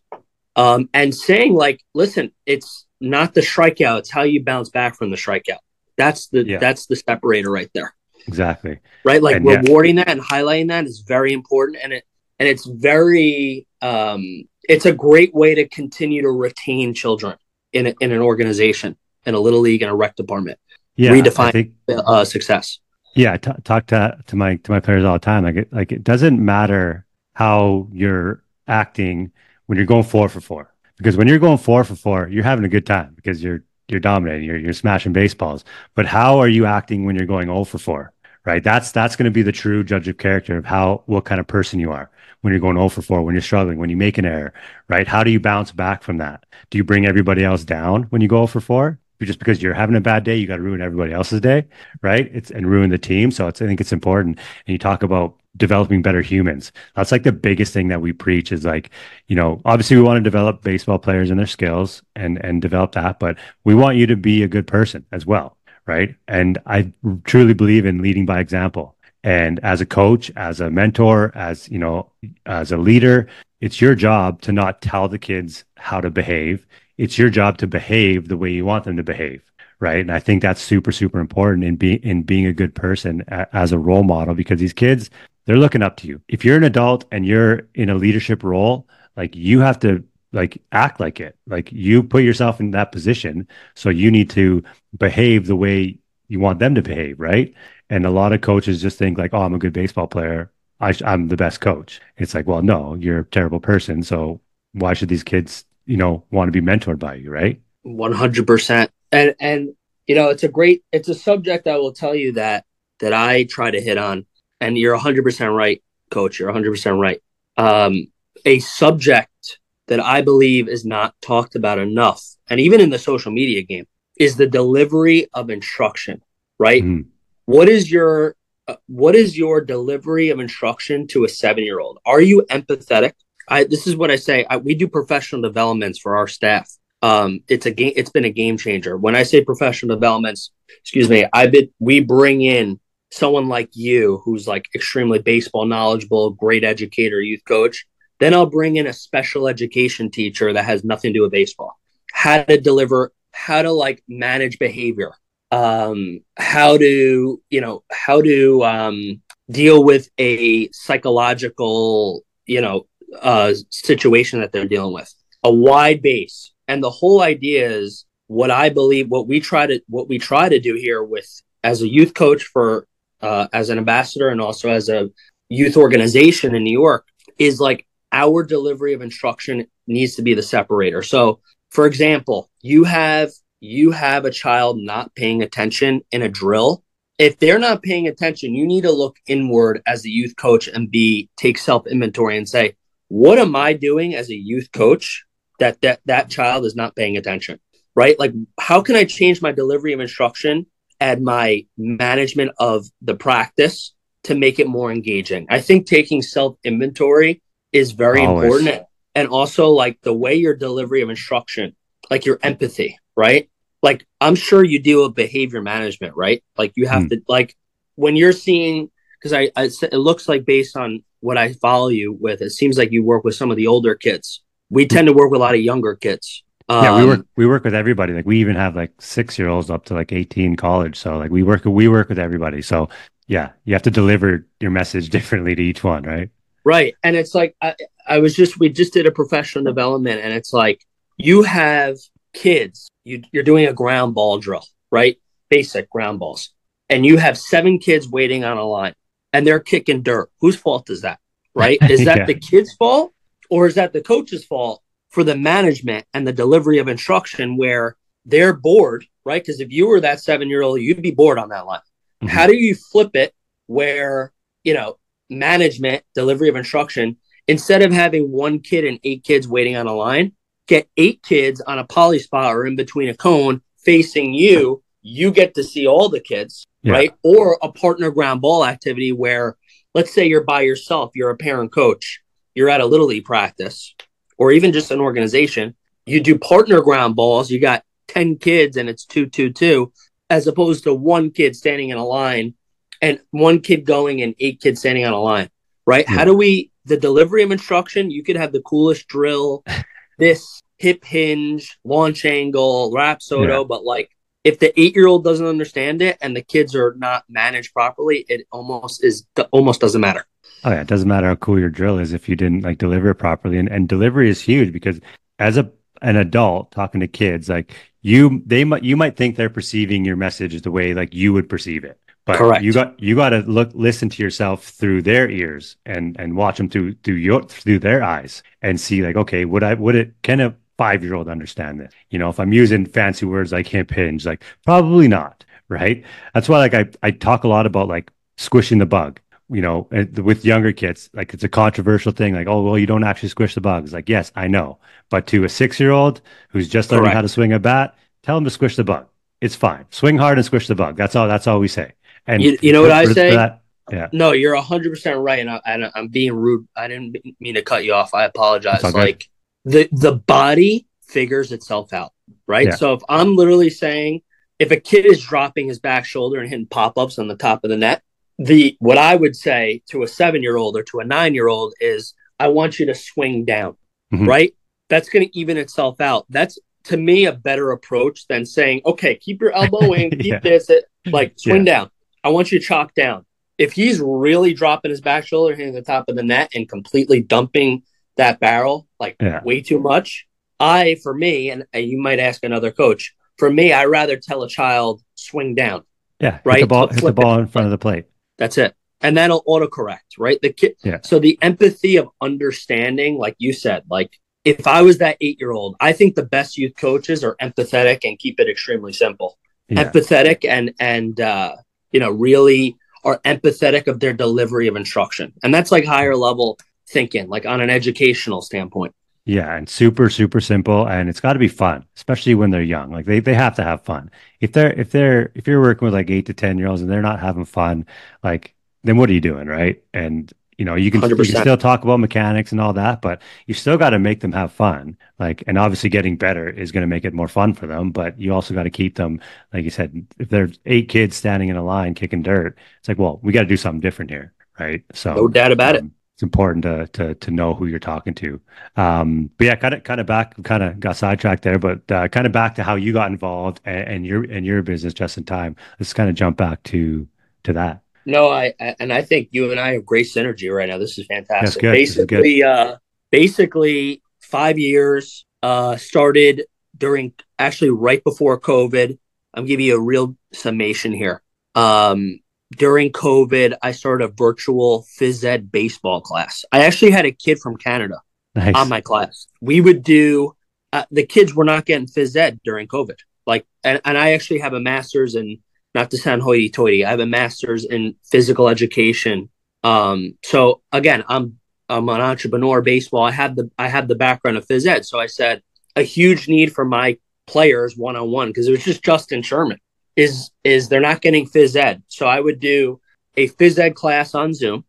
[0.56, 5.12] um, and saying like listen it's not the strikeout it's how you bounce back from
[5.12, 5.58] the strikeout
[5.98, 6.58] that's the yeah.
[6.58, 7.94] that's the separator right there.
[8.28, 8.80] Exactly.
[9.04, 9.22] Right?
[9.22, 10.06] Like and rewarding yeah.
[10.06, 12.04] that and highlighting that is very important and it
[12.40, 17.38] and it's very um it's a great way to continue to retain children
[17.74, 20.60] in a, in an organization in a little league in a rec department.
[20.96, 22.80] Yeah, redefine think, uh, success.
[23.16, 25.44] Yeah, t- talk to to my to my players all the time.
[25.44, 29.32] Like it, like it doesn't matter how you're acting
[29.66, 32.66] when you're going four for four because when you're going four for four, you're having
[32.66, 35.64] a good time because you're you're dominating, you're you're smashing baseballs.
[35.96, 38.12] But how are you acting when you're going 0 for 4?
[38.46, 38.64] Right.
[38.64, 41.48] That's that's going to be the true judge of character of how what kind of
[41.48, 44.20] person you are when you're going 0 for 4, when you're struggling, when you make
[44.20, 44.54] an error,
[44.88, 45.08] right?
[45.08, 46.46] How do you bounce back from that?
[46.70, 49.00] Do you bring everybody else down when you go 0 for 4?
[49.22, 51.66] Just because you're having a bad day, you got to ruin everybody else's day,
[52.04, 52.30] right?
[52.34, 53.32] It's and ruin the team.
[53.32, 54.38] So it's I think it's important.
[54.38, 56.72] And you talk about developing better humans.
[56.96, 58.90] That's like the biggest thing that we preach is like,
[59.28, 62.94] you know, obviously we want to develop baseball players and their skills and and develop
[62.94, 66.16] that, but we want you to be a good person as well, right?
[66.28, 66.92] And I
[67.26, 68.96] truly believe in leading by example.
[69.24, 72.12] And as a coach, as a mentor, as you know,
[72.46, 73.28] as a leader,
[73.62, 76.68] it's your job to not tell the kids how to behave.
[76.98, 79.42] It's your job to behave the way you want them to behave
[79.80, 80.00] right?
[80.00, 83.48] And I think that's super, super important in being in being a good person a,
[83.56, 85.10] as a role model because these kids
[85.46, 86.22] they're looking up to you.
[86.28, 90.62] If you're an adult and you're in a leadership role, like you have to like
[90.72, 91.38] act like it.
[91.48, 94.64] Like you put yourself in that position, so you need to
[94.98, 97.54] behave the way you want them to behave, right?
[97.90, 100.52] And a lot of coaches just think like, "Oh, I'm a good baseball player.
[100.80, 104.04] I am the best coach." It's like, well, no, you're a terrible person.
[104.04, 104.42] So
[104.74, 107.62] why should these kids, you know, want to be mentored by you, right?
[107.84, 108.92] One hundred percent.
[109.12, 109.76] And and
[110.08, 112.66] you know, it's a great, it's a subject I will tell you that
[113.00, 114.26] that I try to hit on
[114.66, 116.40] and you're 100% right, coach.
[116.40, 117.22] You're 100% right.
[117.56, 118.08] Um,
[118.46, 123.32] a subject that I believe is not talked about enough, and even in the social
[123.32, 123.86] media game,
[124.20, 126.22] is the delivery of instruction,
[126.58, 126.84] right?
[126.84, 127.06] Mm.
[127.46, 128.36] What is your
[128.68, 132.00] uh, what is your delivery of instruction to a seven year old?
[132.04, 133.14] Are you empathetic?
[133.48, 134.46] I, this is what I say.
[134.50, 136.68] I, we do professional developments for our staff.
[137.04, 137.94] Um, it's a game.
[137.96, 138.98] It's been a game changer.
[138.98, 140.52] When I say professional developments,
[140.82, 142.80] excuse me, I been we bring in
[143.16, 147.86] someone like you who's like extremely baseball knowledgeable, great educator, youth coach,
[148.20, 151.80] then I'll bring in a special education teacher that has nothing to do with baseball.
[152.12, 155.14] How to deliver, how to like manage behavior,
[155.52, 162.86] um, how to, you know, how to um, deal with a psychological, you know,
[163.22, 165.14] uh, situation that they're dealing with.
[165.44, 166.52] A wide base.
[166.68, 170.50] And the whole idea is what I believe, what we try to, what we try
[170.50, 171.30] to do here with
[171.64, 172.88] as a youth coach for
[173.22, 175.10] uh, as an ambassador and also as a
[175.50, 177.06] youth organization in New York
[177.38, 181.04] is like our delivery of instruction needs to be the separator.
[181.04, 186.84] So, for example, you have you have a child not paying attention in a drill.
[187.18, 190.92] If they're not paying attention, you need to look inward as a youth coach and
[190.92, 192.76] be take self inventory and say,
[193.08, 195.26] what am I doing as a youth coach
[195.60, 197.60] that that that child is not paying attention?
[197.96, 198.20] Right?
[198.20, 200.66] Like, how can I change my delivery of instruction
[201.06, 205.46] and my management of the practice to make it more engaging.
[205.52, 208.46] I think taking self inventory is very Always.
[208.46, 208.88] important.
[209.14, 211.76] And also, like the way your delivery of instruction,
[212.10, 213.52] like your empathy, right?
[213.84, 216.44] Like, I'm sure you deal with behavior management, right?
[216.58, 217.10] Like, you have mm.
[217.10, 217.56] to, like,
[217.94, 218.90] when you're seeing,
[219.20, 222.80] because I, I, it looks like based on what I follow you with, it seems
[222.80, 224.42] like you work with some of the older kids.
[224.72, 226.44] We tend to work with a lot of younger kids.
[226.68, 228.14] Um, yeah, we work um, we work with everybody.
[228.14, 230.98] Like we even have like six year olds up to like eighteen college.
[230.98, 232.62] So like we work we work with everybody.
[232.62, 232.90] So
[233.28, 236.30] yeah, you have to deliver your message differently to each one, right?
[236.64, 237.76] Right, and it's like I,
[238.08, 240.84] I was just we just did a professional development, and it's like
[241.18, 241.98] you have
[242.34, 242.90] kids.
[243.04, 245.18] You, you're doing a ground ball drill, right?
[245.50, 246.52] Basic ground balls,
[246.90, 248.96] and you have seven kids waiting on a line,
[249.32, 250.32] and they're kicking dirt.
[250.42, 251.20] Whose fault is that?
[251.54, 251.78] Right?
[251.90, 252.26] Is that yeah.
[252.26, 253.14] the kid's fault,
[253.50, 254.82] or is that the coach's fault?
[255.16, 259.42] For the management and the delivery of instruction where they're bored, right?
[259.42, 261.80] Because if you were that seven year old, you'd be bored on that line.
[262.22, 262.28] Mm-hmm.
[262.28, 263.34] How do you flip it
[263.68, 264.34] where,
[264.66, 264.98] you know,
[265.30, 267.16] management, delivery of instruction,
[267.48, 270.34] instead of having one kid and eight kids waiting on a line,
[270.68, 274.84] get eight kids on a poly spot or in between a cone facing you.
[275.02, 276.92] You get to see all the kids, yeah.
[276.92, 277.14] right?
[277.24, 279.56] Or a partner ground ball activity where,
[279.94, 282.20] let's say you're by yourself, you're a parent coach,
[282.54, 283.96] you're at a little league practice,
[284.38, 288.90] or even just an organization, you do partner ground balls, you got 10 kids and
[288.90, 289.92] it's two, two, two,
[290.30, 292.54] as opposed to one kid standing in a line
[293.02, 295.50] and one kid going and eight kids standing on a line,
[295.86, 296.06] right?
[296.08, 296.16] Yeah.
[296.16, 299.64] How do we, the delivery of instruction, you could have the coolest drill,
[300.18, 303.64] this hip hinge, launch angle, rapsodo, yeah.
[303.68, 304.10] but like
[304.44, 308.26] if the eight year old doesn't understand it and the kids are not managed properly,
[308.30, 310.26] it almost is almost doesn't matter.
[310.66, 313.12] Oh yeah, it doesn't matter how cool your drill is if you didn't like deliver
[313.12, 313.60] it properly.
[313.60, 315.00] And and delivery is huge because
[315.40, 319.50] as a an adult talking to kids, like you they might you might think they're
[319.50, 322.00] perceiving your message the way like you would perceive it.
[322.26, 322.64] But Correct.
[322.64, 326.58] you got you got to look listen to yourself through their ears and and watch
[326.58, 330.16] them through through your through their eyes and see like okay would I would it
[330.24, 331.94] can a five year old understand this?
[332.10, 336.04] You know, if I'm using fancy words like hip hinge, like probably not, right?
[336.34, 339.20] That's why like I, I talk a lot about like squishing the bug.
[339.50, 342.34] You know, eh, with younger kids, like it's a controversial thing.
[342.34, 343.94] Like, oh, well, you don't actually squish the bugs.
[343.94, 344.80] Like, yes, I know,
[345.10, 347.16] but to a six year old who's just learning Correct.
[347.16, 349.08] how to swing a bat, tell him to squish the bug.
[349.42, 349.86] It's fine.
[349.92, 350.98] Swing hard and squish the bug.
[350.98, 351.28] That's all.
[351.28, 351.94] That's all we say.
[352.26, 353.36] And you, you know what I say?
[353.36, 354.08] That, yeah.
[354.12, 356.68] No, you're hundred percent right, and, I, am being rude.
[356.76, 358.14] I didn't mean to cut you off.
[358.14, 358.84] I apologize.
[358.84, 359.30] Like
[359.64, 362.14] the the body figures itself out,
[362.48, 362.68] right?
[362.68, 362.76] Yeah.
[362.76, 364.22] So if I'm literally saying
[364.58, 367.64] if a kid is dropping his back shoulder and hitting pop ups on the top
[367.64, 368.02] of the net,
[368.38, 371.48] the what I would say to a seven year old or to a nine year
[371.48, 373.78] old is I want you to swing down,
[374.14, 374.28] mm-hmm.
[374.28, 374.56] right?
[374.90, 376.26] That's going to even itself out.
[376.30, 380.40] That's to me a better approach than saying, okay, keep your elbow in, keep yeah.
[380.40, 381.74] this, it, like swing yeah.
[381.74, 381.92] down.
[382.24, 383.26] I want you to chalk down.
[383.58, 387.22] If he's really dropping his back shoulder, hitting the top of the net, and completely
[387.22, 387.84] dumping
[388.18, 389.42] that barrel like yeah.
[389.44, 390.28] way too much,
[390.60, 394.44] I, for me, and, and you might ask another coach, for me, I rather tell
[394.44, 395.84] a child swing down.
[396.20, 396.60] Yeah, right.
[396.60, 398.06] Hit the ball, hit the ball in front of the plate.
[398.38, 400.18] That's it, and that'll autocorrect.
[400.18, 400.76] Right, the kid.
[400.84, 401.00] Yeah.
[401.04, 404.12] So the empathy of understanding, like you said, like
[404.44, 408.02] if I was that eight year old, I think the best youth coaches are empathetic
[408.04, 409.38] and keep it extremely simple.
[409.68, 409.84] Yeah.
[409.84, 411.56] Empathetic and and uh,
[411.92, 416.58] you know really are empathetic of their delivery of instruction, and that's like higher level
[416.88, 418.94] thinking, like on an educational standpoint.
[419.26, 422.92] Yeah, and super super simple, and it's got to be fun, especially when they're young.
[422.92, 424.12] Like they, they have to have fun.
[424.40, 426.92] If they're if they're if you're working with like eight to ten year olds and
[426.92, 427.88] they're not having fun,
[428.24, 429.84] like then what are you doing, right?
[429.94, 433.22] And you know you can, you can still talk about mechanics and all that but
[433.46, 436.82] you still got to make them have fun like and obviously getting better is going
[436.82, 439.20] to make it more fun for them but you also got to keep them
[439.54, 442.98] like you said if there's eight kids standing in a line kicking dirt it's like
[442.98, 445.92] well we got to do something different here right so no doubt about um, it
[446.16, 448.40] it's important to to to know who you're talking to
[448.78, 452.08] um but yeah kind of kind of back kind of got sidetracked there but uh,
[452.08, 455.18] kind of back to how you got involved and, and your and your business just
[455.18, 457.08] in time let's kind of jump back to
[457.44, 460.78] to that no, I and I think you and I have great synergy right now.
[460.78, 461.62] This is fantastic.
[461.62, 462.78] Basically, uh,
[463.12, 465.26] basically five years.
[465.42, 468.98] Uh, started during actually right before COVID.
[469.34, 471.22] I'm giving you a real summation here.
[471.54, 472.20] Um,
[472.52, 476.46] during COVID, I started a virtual phys ed baseball class.
[476.52, 478.02] I actually had a kid from Canada
[478.36, 478.56] nice.
[478.56, 479.28] on my class.
[479.42, 480.36] We would do
[480.74, 482.98] uh, the kids were not getting phys ed during COVID.
[483.26, 485.40] Like, and, and I actually have a master's in
[485.74, 489.30] not to sound hoity-toity, I have a master's in physical education.
[489.64, 492.62] Um, so again, I'm I'm an entrepreneur.
[492.62, 493.04] Baseball.
[493.04, 494.86] I had the I had the background of phys ed.
[494.86, 495.42] So I said
[495.76, 499.58] a huge need for my players one on one because it was just Justin Sherman
[499.96, 501.84] is is they're not getting phys ed.
[501.88, 502.82] So I would do
[503.18, 504.66] a phys ed class on Zoom.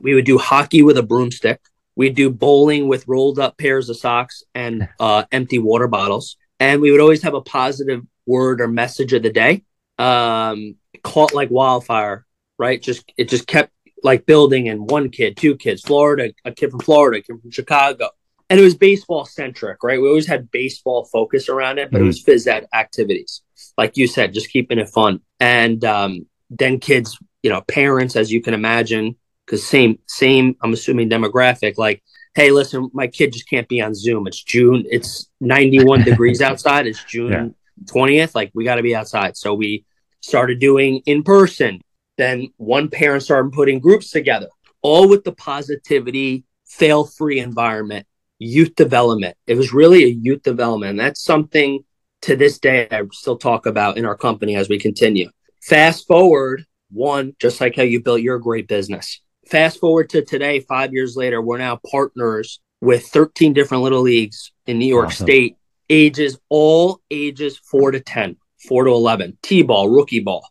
[0.00, 1.60] We would do hockey with a broomstick.
[1.96, 6.36] We'd do bowling with rolled up pairs of socks and uh, empty water bottles.
[6.58, 9.64] And we would always have a positive word or message of the day
[10.00, 12.26] um, caught like wildfire,
[12.58, 12.80] right?
[12.80, 16.80] Just it just kept like building and one kid, two kids, Florida, a kid from
[16.80, 18.08] Florida, a kid from Chicago.
[18.48, 20.00] And it was baseball centric, right?
[20.00, 22.04] We always had baseball focus around it, but mm-hmm.
[22.04, 23.42] it was phys ed activities.
[23.80, 25.20] Like you said, just keeping it fun.
[25.40, 29.16] And um, then kids, you know, parents, as you can imagine,
[29.46, 32.02] because same, same, I'm assuming demographic, like,
[32.34, 34.26] hey, listen, my kid just can't be on Zoom.
[34.26, 36.86] It's June, it's 91 degrees outside.
[36.86, 37.84] It's June yeah.
[37.84, 38.34] 20th.
[38.34, 39.34] Like, we got to be outside.
[39.38, 39.86] So we
[40.20, 41.80] started doing in person.
[42.18, 44.48] Then one parent started putting groups together,
[44.82, 48.06] all with the positivity, fail free environment,
[48.38, 49.38] youth development.
[49.46, 50.90] It was really a youth development.
[50.90, 51.82] And that's something
[52.22, 55.30] to this day I still talk about in our company as we continue.
[55.62, 59.20] Fast forward one, just like how you built your great business.
[59.46, 64.52] Fast forward to today, five years later, we're now partners with 13 different little leagues
[64.66, 65.26] in New York awesome.
[65.26, 65.56] State,
[65.88, 70.48] ages, all ages four to 10 four to 11, T ball, rookie ball.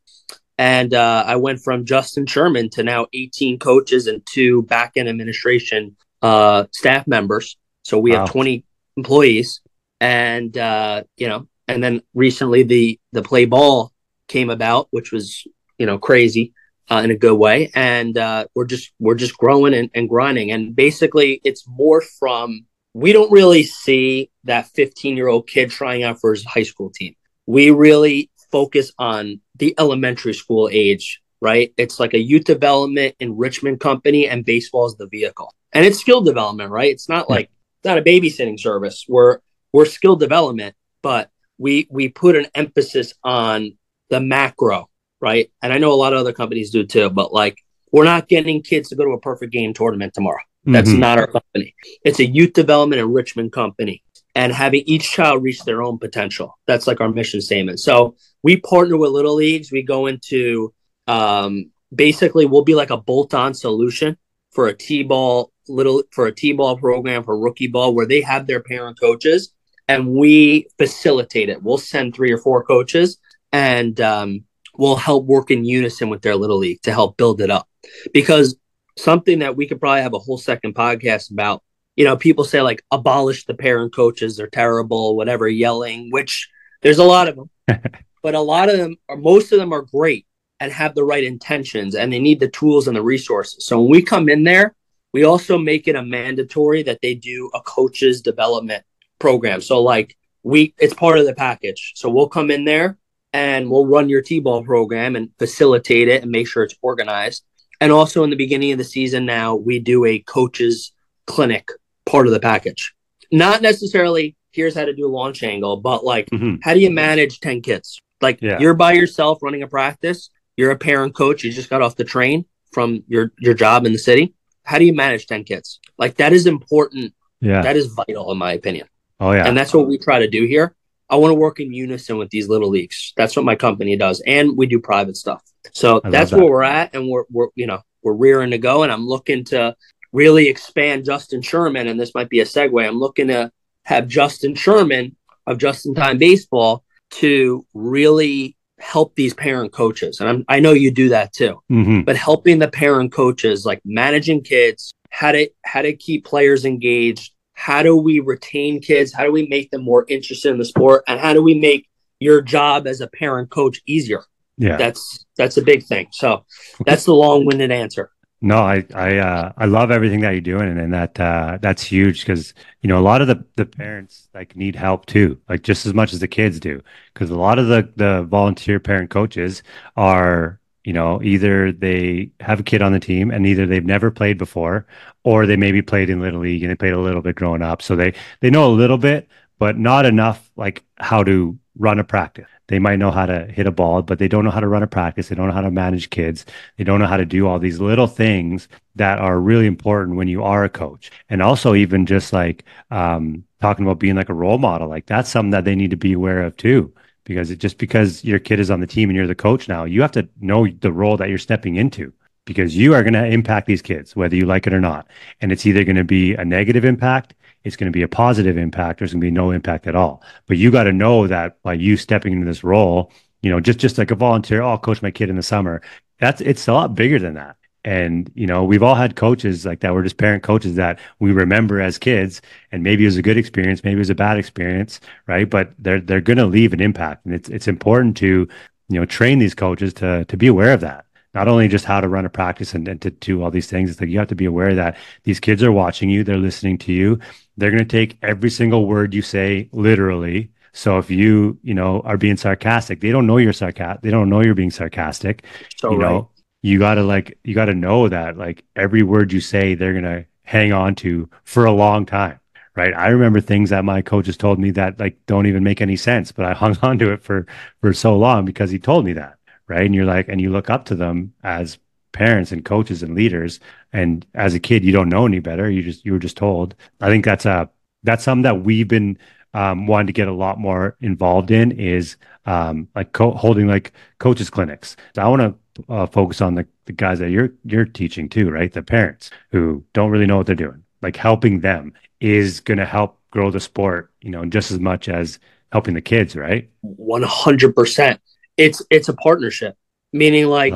[0.57, 5.07] And uh, I went from Justin Sherman to now 18 coaches and two back end
[5.07, 7.57] administration uh, staff members.
[7.83, 8.19] So we wow.
[8.19, 8.65] have 20
[8.97, 9.61] employees.
[10.01, 13.91] And, uh, you know, and then recently the, the play ball
[14.27, 15.45] came about, which was,
[15.77, 16.53] you know, crazy.
[16.91, 20.49] Uh, in a good way, and uh, we're just we're just growing and, and grinding.
[20.49, 26.01] And basically, it's more from we don't really see that 15 year old kid trying
[26.01, 27.13] out for his high school team
[27.49, 31.73] we really focus on the elementary school age, right?
[31.77, 35.51] It's like a youth development enrichment company, and baseball is the vehicle.
[35.73, 36.91] And it's skill development, right?
[36.91, 37.45] It's not like
[37.79, 39.03] it's not a babysitting service.
[39.09, 39.39] We're
[39.73, 43.77] we're skill development, but we we put an emphasis on
[44.09, 44.89] the macro,
[45.21, 45.51] right?
[45.61, 47.57] And I know a lot of other companies do too, but like
[47.91, 50.41] we're not getting kids to go to a perfect game tournament tomorrow.
[50.65, 50.99] That's mm-hmm.
[50.99, 51.75] not our company.
[52.03, 54.03] It's a youth development enrichment company.
[54.35, 56.57] and having each child reach their own potential.
[56.67, 57.79] That's like our mission statement.
[57.79, 59.71] So we partner with little leagues.
[59.71, 60.73] We go into
[61.07, 64.17] um, basically we'll be like a bolt-on solution
[64.51, 68.61] for a t-ball little for a t-ball program for rookie ball where they have their
[68.61, 69.51] parent coaches
[69.89, 71.63] and we facilitate it.
[71.63, 73.17] We'll send three or four coaches
[73.51, 74.45] and um,
[74.77, 77.67] we'll help work in unison with their little league to help build it up.
[78.13, 78.55] Because
[78.97, 81.63] something that we could probably have a whole second podcast about,
[81.95, 86.47] you know, people say like abolish the parent coaches, they're terrible, whatever, yelling, which
[86.83, 87.49] there's a lot of them,
[88.21, 90.27] but a lot of them, or most of them are great
[90.59, 93.65] and have the right intentions and they need the tools and the resources.
[93.65, 94.75] So when we come in there,
[95.13, 98.83] we also make it a mandatory that they do a coach's development
[99.19, 99.61] program.
[99.61, 101.93] So like we it's part of the package.
[101.95, 102.97] So we'll come in there
[103.33, 107.43] and we'll run your T-ball program and facilitate it and make sure it's organized.
[107.81, 110.91] And also in the beginning of the season now, we do a coaches
[111.27, 111.69] clinic
[112.05, 112.93] part of the package.
[113.31, 116.55] Not necessarily here's how to do a launch angle, but like mm-hmm.
[116.63, 118.01] how do you manage 10 kids?
[118.21, 118.59] Like yeah.
[118.59, 120.29] you're by yourself running a practice
[120.59, 121.45] you're a parent coach.
[121.45, 124.33] You just got off the train from your your job in the city.
[124.63, 125.79] How do you manage ten kids?
[125.97, 127.13] Like that is important.
[127.39, 128.89] Yeah, that is vital in my opinion.
[129.19, 130.75] Oh yeah, and that's what we try to do here.
[131.09, 133.13] I want to work in unison with these little leagues.
[133.17, 135.41] That's what my company does, and we do private stuff.
[135.73, 136.37] So that's that.
[136.37, 139.43] where we're at, and we're we're you know we're rearing to go, and I'm looking
[139.45, 139.75] to
[140.11, 142.87] really expand Justin Sherman, and this might be a segue.
[142.87, 143.51] I'm looking to
[143.85, 145.15] have Justin Sherman
[145.47, 150.71] of Just in Time Baseball to really help these parent coaches and I'm, i know
[150.71, 152.01] you do that too mm-hmm.
[152.01, 157.33] but helping the parent coaches like managing kids how to how to keep players engaged
[157.59, 159.13] how do we retain kids?
[159.13, 161.03] How do we make them more interested in the sport?
[161.07, 164.23] And how do we make your job as a parent coach easier?
[164.57, 164.77] Yeah.
[164.77, 166.07] That's that's a big thing.
[166.11, 166.45] So
[166.85, 168.11] that's the long-winded answer.
[168.41, 171.83] No, I I uh, I love everything that you're doing, and, and that uh, that's
[171.83, 175.61] huge because you know a lot of the the parents like need help too, like
[175.61, 176.81] just as much as the kids do,
[177.13, 179.61] because a lot of the the volunteer parent coaches
[179.97, 184.11] are you know either they have a kid on the team and either they've never
[184.11, 184.85] played before
[185.23, 187.81] or they maybe played in little league and they played a little bit growing up,
[187.81, 189.27] so they they know a little bit,
[189.59, 193.65] but not enough like how to run a practice they might know how to hit
[193.65, 195.27] a ball, but they don't know how to run a practice.
[195.27, 196.45] They don't know how to manage kids.
[196.77, 200.27] They don't know how to do all these little things that are really important when
[200.27, 201.11] you are a coach.
[201.29, 205.31] And also, even just like um, talking about being like a role model, like that's
[205.31, 206.93] something that they need to be aware of too.
[207.29, 209.85] Because it, just because your kid is on the team and you're the coach now,
[209.85, 212.11] you have to know the role that you're stepping into
[212.43, 215.07] because you are going to impact these kids, whether you like it or not.
[215.39, 218.57] And it's either going to be a negative impact it's going to be a positive
[218.57, 218.99] impact.
[218.99, 220.23] There's going to be no impact at all.
[220.47, 223.11] But you got to know that by you stepping into this role,
[223.41, 225.81] you know, just just like a volunteer, oh, I'll coach my kid in the summer.
[226.19, 227.57] That's it's a lot bigger than that.
[227.85, 229.93] And you know, we've all had coaches like that.
[229.93, 233.37] We're just parent coaches that we remember as kids, and maybe it was a good
[233.37, 235.49] experience, maybe it was a bad experience, right?
[235.49, 238.47] But they're they're going to leave an impact, and it's it's important to
[238.89, 242.01] you know train these coaches to to be aware of that not only just how
[242.01, 243.91] to run a practice and, and to do all these things.
[243.91, 246.77] It's like you have to be aware that these kids are watching you, they're listening
[246.79, 247.19] to you.
[247.57, 250.51] They're going to take every single word you say literally.
[250.71, 254.01] So if you, you know, are being sarcastic, they don't know you're sarcastic.
[254.01, 255.43] They don't know you're being sarcastic.
[255.77, 256.09] So you right.
[256.09, 256.29] know,
[256.61, 259.99] you got to like, you got to know that like every word you say, they're
[260.01, 262.39] to hang on to for a long time.
[262.75, 262.93] Right.
[262.93, 266.31] I remember things that my coaches told me that like don't even make any sense,
[266.31, 267.45] but I hung on to it for,
[267.81, 269.85] for so long because he told me that right?
[269.85, 271.77] And you're like, and you look up to them as
[272.11, 273.61] parents and coaches and leaders.
[273.93, 275.69] And as a kid, you don't know any better.
[275.69, 276.75] You just you were just told.
[276.99, 277.69] I think that's a
[278.03, 279.17] that's something that we've been
[279.53, 283.93] um, wanting to get a lot more involved in is um, like co- holding like
[284.17, 284.97] coaches clinics.
[285.15, 285.55] So I want to
[285.87, 288.71] uh, focus on the, the guys that you're you're teaching too, right?
[288.71, 290.83] The parents who don't really know what they're doing.
[291.01, 295.07] Like helping them is going to help grow the sport, you know, just as much
[295.07, 295.39] as
[295.71, 296.69] helping the kids, right?
[296.81, 298.19] One hundred percent
[298.59, 299.75] it's it's a partnership,
[300.11, 300.73] meaning like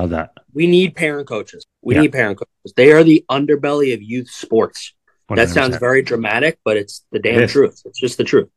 [0.54, 1.66] we need parent coaches.
[1.82, 2.02] We yeah.
[2.02, 2.74] need parent coaches.
[2.76, 4.94] They are the underbelly of youth sports.
[5.30, 5.36] 100%.
[5.36, 7.82] That sounds very dramatic, but it's the damn it truth.
[7.86, 8.50] It's just the truth.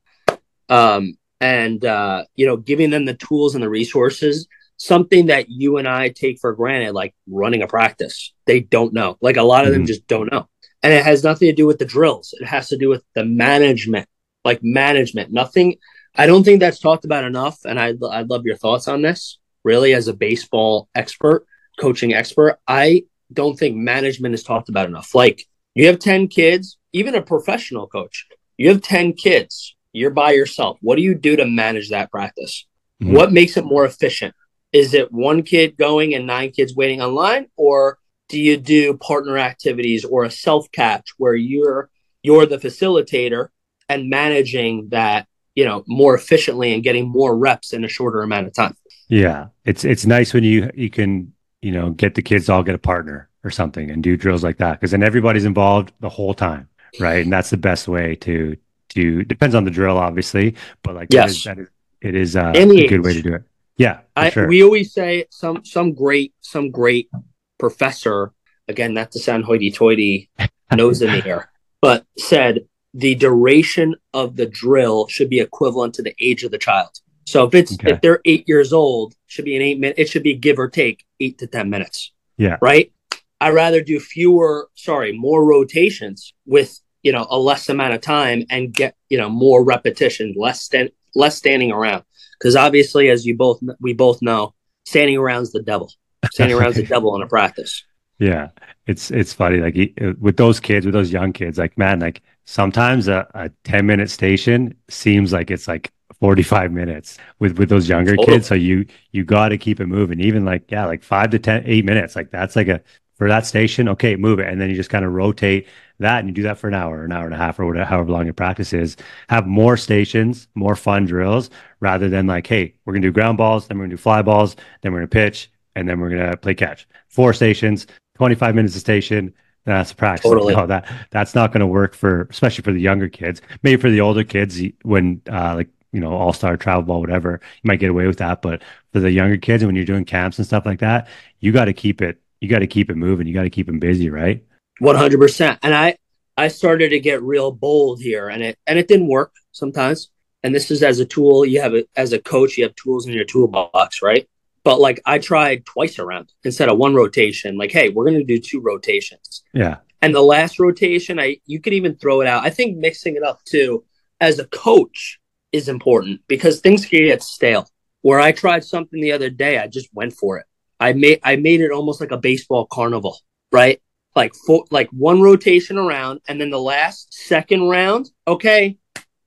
[0.69, 5.79] Um, and uh, you know, giving them the tools and the resources, something that you
[5.79, 8.33] and I take for granted, like running a practice.
[8.47, 9.17] They don't know.
[9.21, 9.81] Like a lot of mm-hmm.
[9.81, 10.49] them just don't know.
[10.83, 12.35] And it has nothing to do with the drills.
[12.39, 14.09] It has to do with the management,
[14.45, 15.33] like management.
[15.33, 15.79] Nothing
[16.19, 19.39] I don't think that's talked about enough, and I'd, I'd love your thoughts on this.
[19.65, 21.47] Really, as a baseball expert,
[21.79, 25.15] coaching expert, I don't think management is talked about enough.
[25.15, 30.33] Like, you have 10 kids, even a professional coach, you have 10 kids, you're by
[30.33, 30.79] yourself.
[30.81, 32.67] What do you do to manage that practice?
[33.03, 33.15] Mm-hmm.
[33.15, 34.35] What makes it more efficient?
[34.73, 37.99] Is it one kid going and nine kids waiting online, or
[38.29, 41.91] do you do partner activities or a self catch where you're
[42.23, 43.49] you're the facilitator
[43.89, 48.47] and managing that you know more efficiently and getting more reps in a shorter amount
[48.47, 48.77] of time?
[49.09, 49.49] Yeah.
[49.65, 52.75] It's it's nice when you you can you know get the kids to all get
[52.75, 56.35] a partner or something and do drills like that because then everybody's involved the whole
[56.35, 57.25] time right?
[57.25, 58.57] And that's the best way to
[58.91, 61.45] to depends on the drill obviously but like yes.
[61.45, 61.69] that is,
[62.01, 63.43] it is uh, a good way to do it
[63.77, 64.49] yeah I, sure.
[64.49, 67.11] we always say some some great some great
[67.59, 68.33] professor
[68.69, 70.31] again not to sound hoity-toity
[70.73, 71.51] nose in the air
[71.81, 72.67] but said
[72.97, 76.89] the duration of the drill should be equivalent to the age of the child.
[77.27, 77.93] So if it's okay.
[77.93, 79.99] if they're eight years old, should be an eight minute.
[79.99, 82.13] It should be give or take eight to ten minutes.
[82.39, 82.57] Yeah.
[82.63, 82.93] Right.
[83.39, 88.45] I rather do fewer, sorry, more rotations with you know a less amount of time
[88.49, 92.05] and get you know more repetition, less stand, less standing around.
[92.39, 95.93] Because obviously, as you both we both know, standing around's the devil.
[96.33, 97.85] Standing around's the devil in a practice.
[98.19, 98.49] Yeah,
[98.87, 103.09] it's it's funny like with those kids, with those young kids, like man, like sometimes
[103.09, 108.17] a, a 10 minute station seems like it's like 45 minutes with with those younger
[108.17, 108.47] kids.
[108.47, 110.21] So you you got to keep it moving.
[110.21, 112.81] Even like yeah like 5 to ten, eight minutes like that's like a
[113.19, 114.49] for that station okay move it.
[114.49, 115.67] And then you just kind of rotate
[115.99, 117.85] that and you do that for an hour an hour and a half or whatever
[117.85, 118.97] however long your practice is
[119.29, 123.39] have more stations more fun drills rather than like hey we're going to do ground
[123.39, 126.01] balls then we're going to do fly balls then we're going to pitch and then
[126.01, 127.87] we're going to play catch four stations
[128.17, 129.33] 25 minutes a station
[129.67, 130.31] that's practice.
[130.31, 130.55] Totally.
[130.55, 133.43] No, that that's not going to work for, especially for the younger kids.
[133.65, 137.41] Maybe for the older kids, when uh, like you know all star travel ball, whatever,
[137.43, 138.43] you might get away with that.
[138.43, 141.09] But for the younger kids, and when you're doing camps and stuff like that,
[141.41, 142.21] you got to keep it.
[142.41, 143.27] You got to keep it moving.
[143.27, 144.45] You got to keep them busy, right?
[144.79, 145.59] One hundred percent.
[145.63, 145.97] And I
[146.37, 150.11] I started to get real bold here, and it and it didn't work sometimes.
[150.43, 151.45] And this is as a tool.
[151.45, 152.57] You have it as a coach.
[152.57, 154.29] You have tools in your toolbox, right?
[154.63, 157.57] But like I tried twice around instead of one rotation.
[157.57, 159.43] Like, hey, we're going to do two rotations.
[159.53, 159.77] Yeah.
[160.03, 162.45] And the last rotation, I you could even throw it out.
[162.45, 163.85] I think mixing it up too
[164.21, 165.19] as a coach
[165.53, 167.69] is important because things can get stale.
[168.03, 170.47] Where I tried something the other day, I just went for it.
[170.79, 173.19] I made I made it almost like a baseball carnival,
[173.51, 173.81] right?
[174.17, 178.79] Like four, like one rotation around, and then the last second round, okay,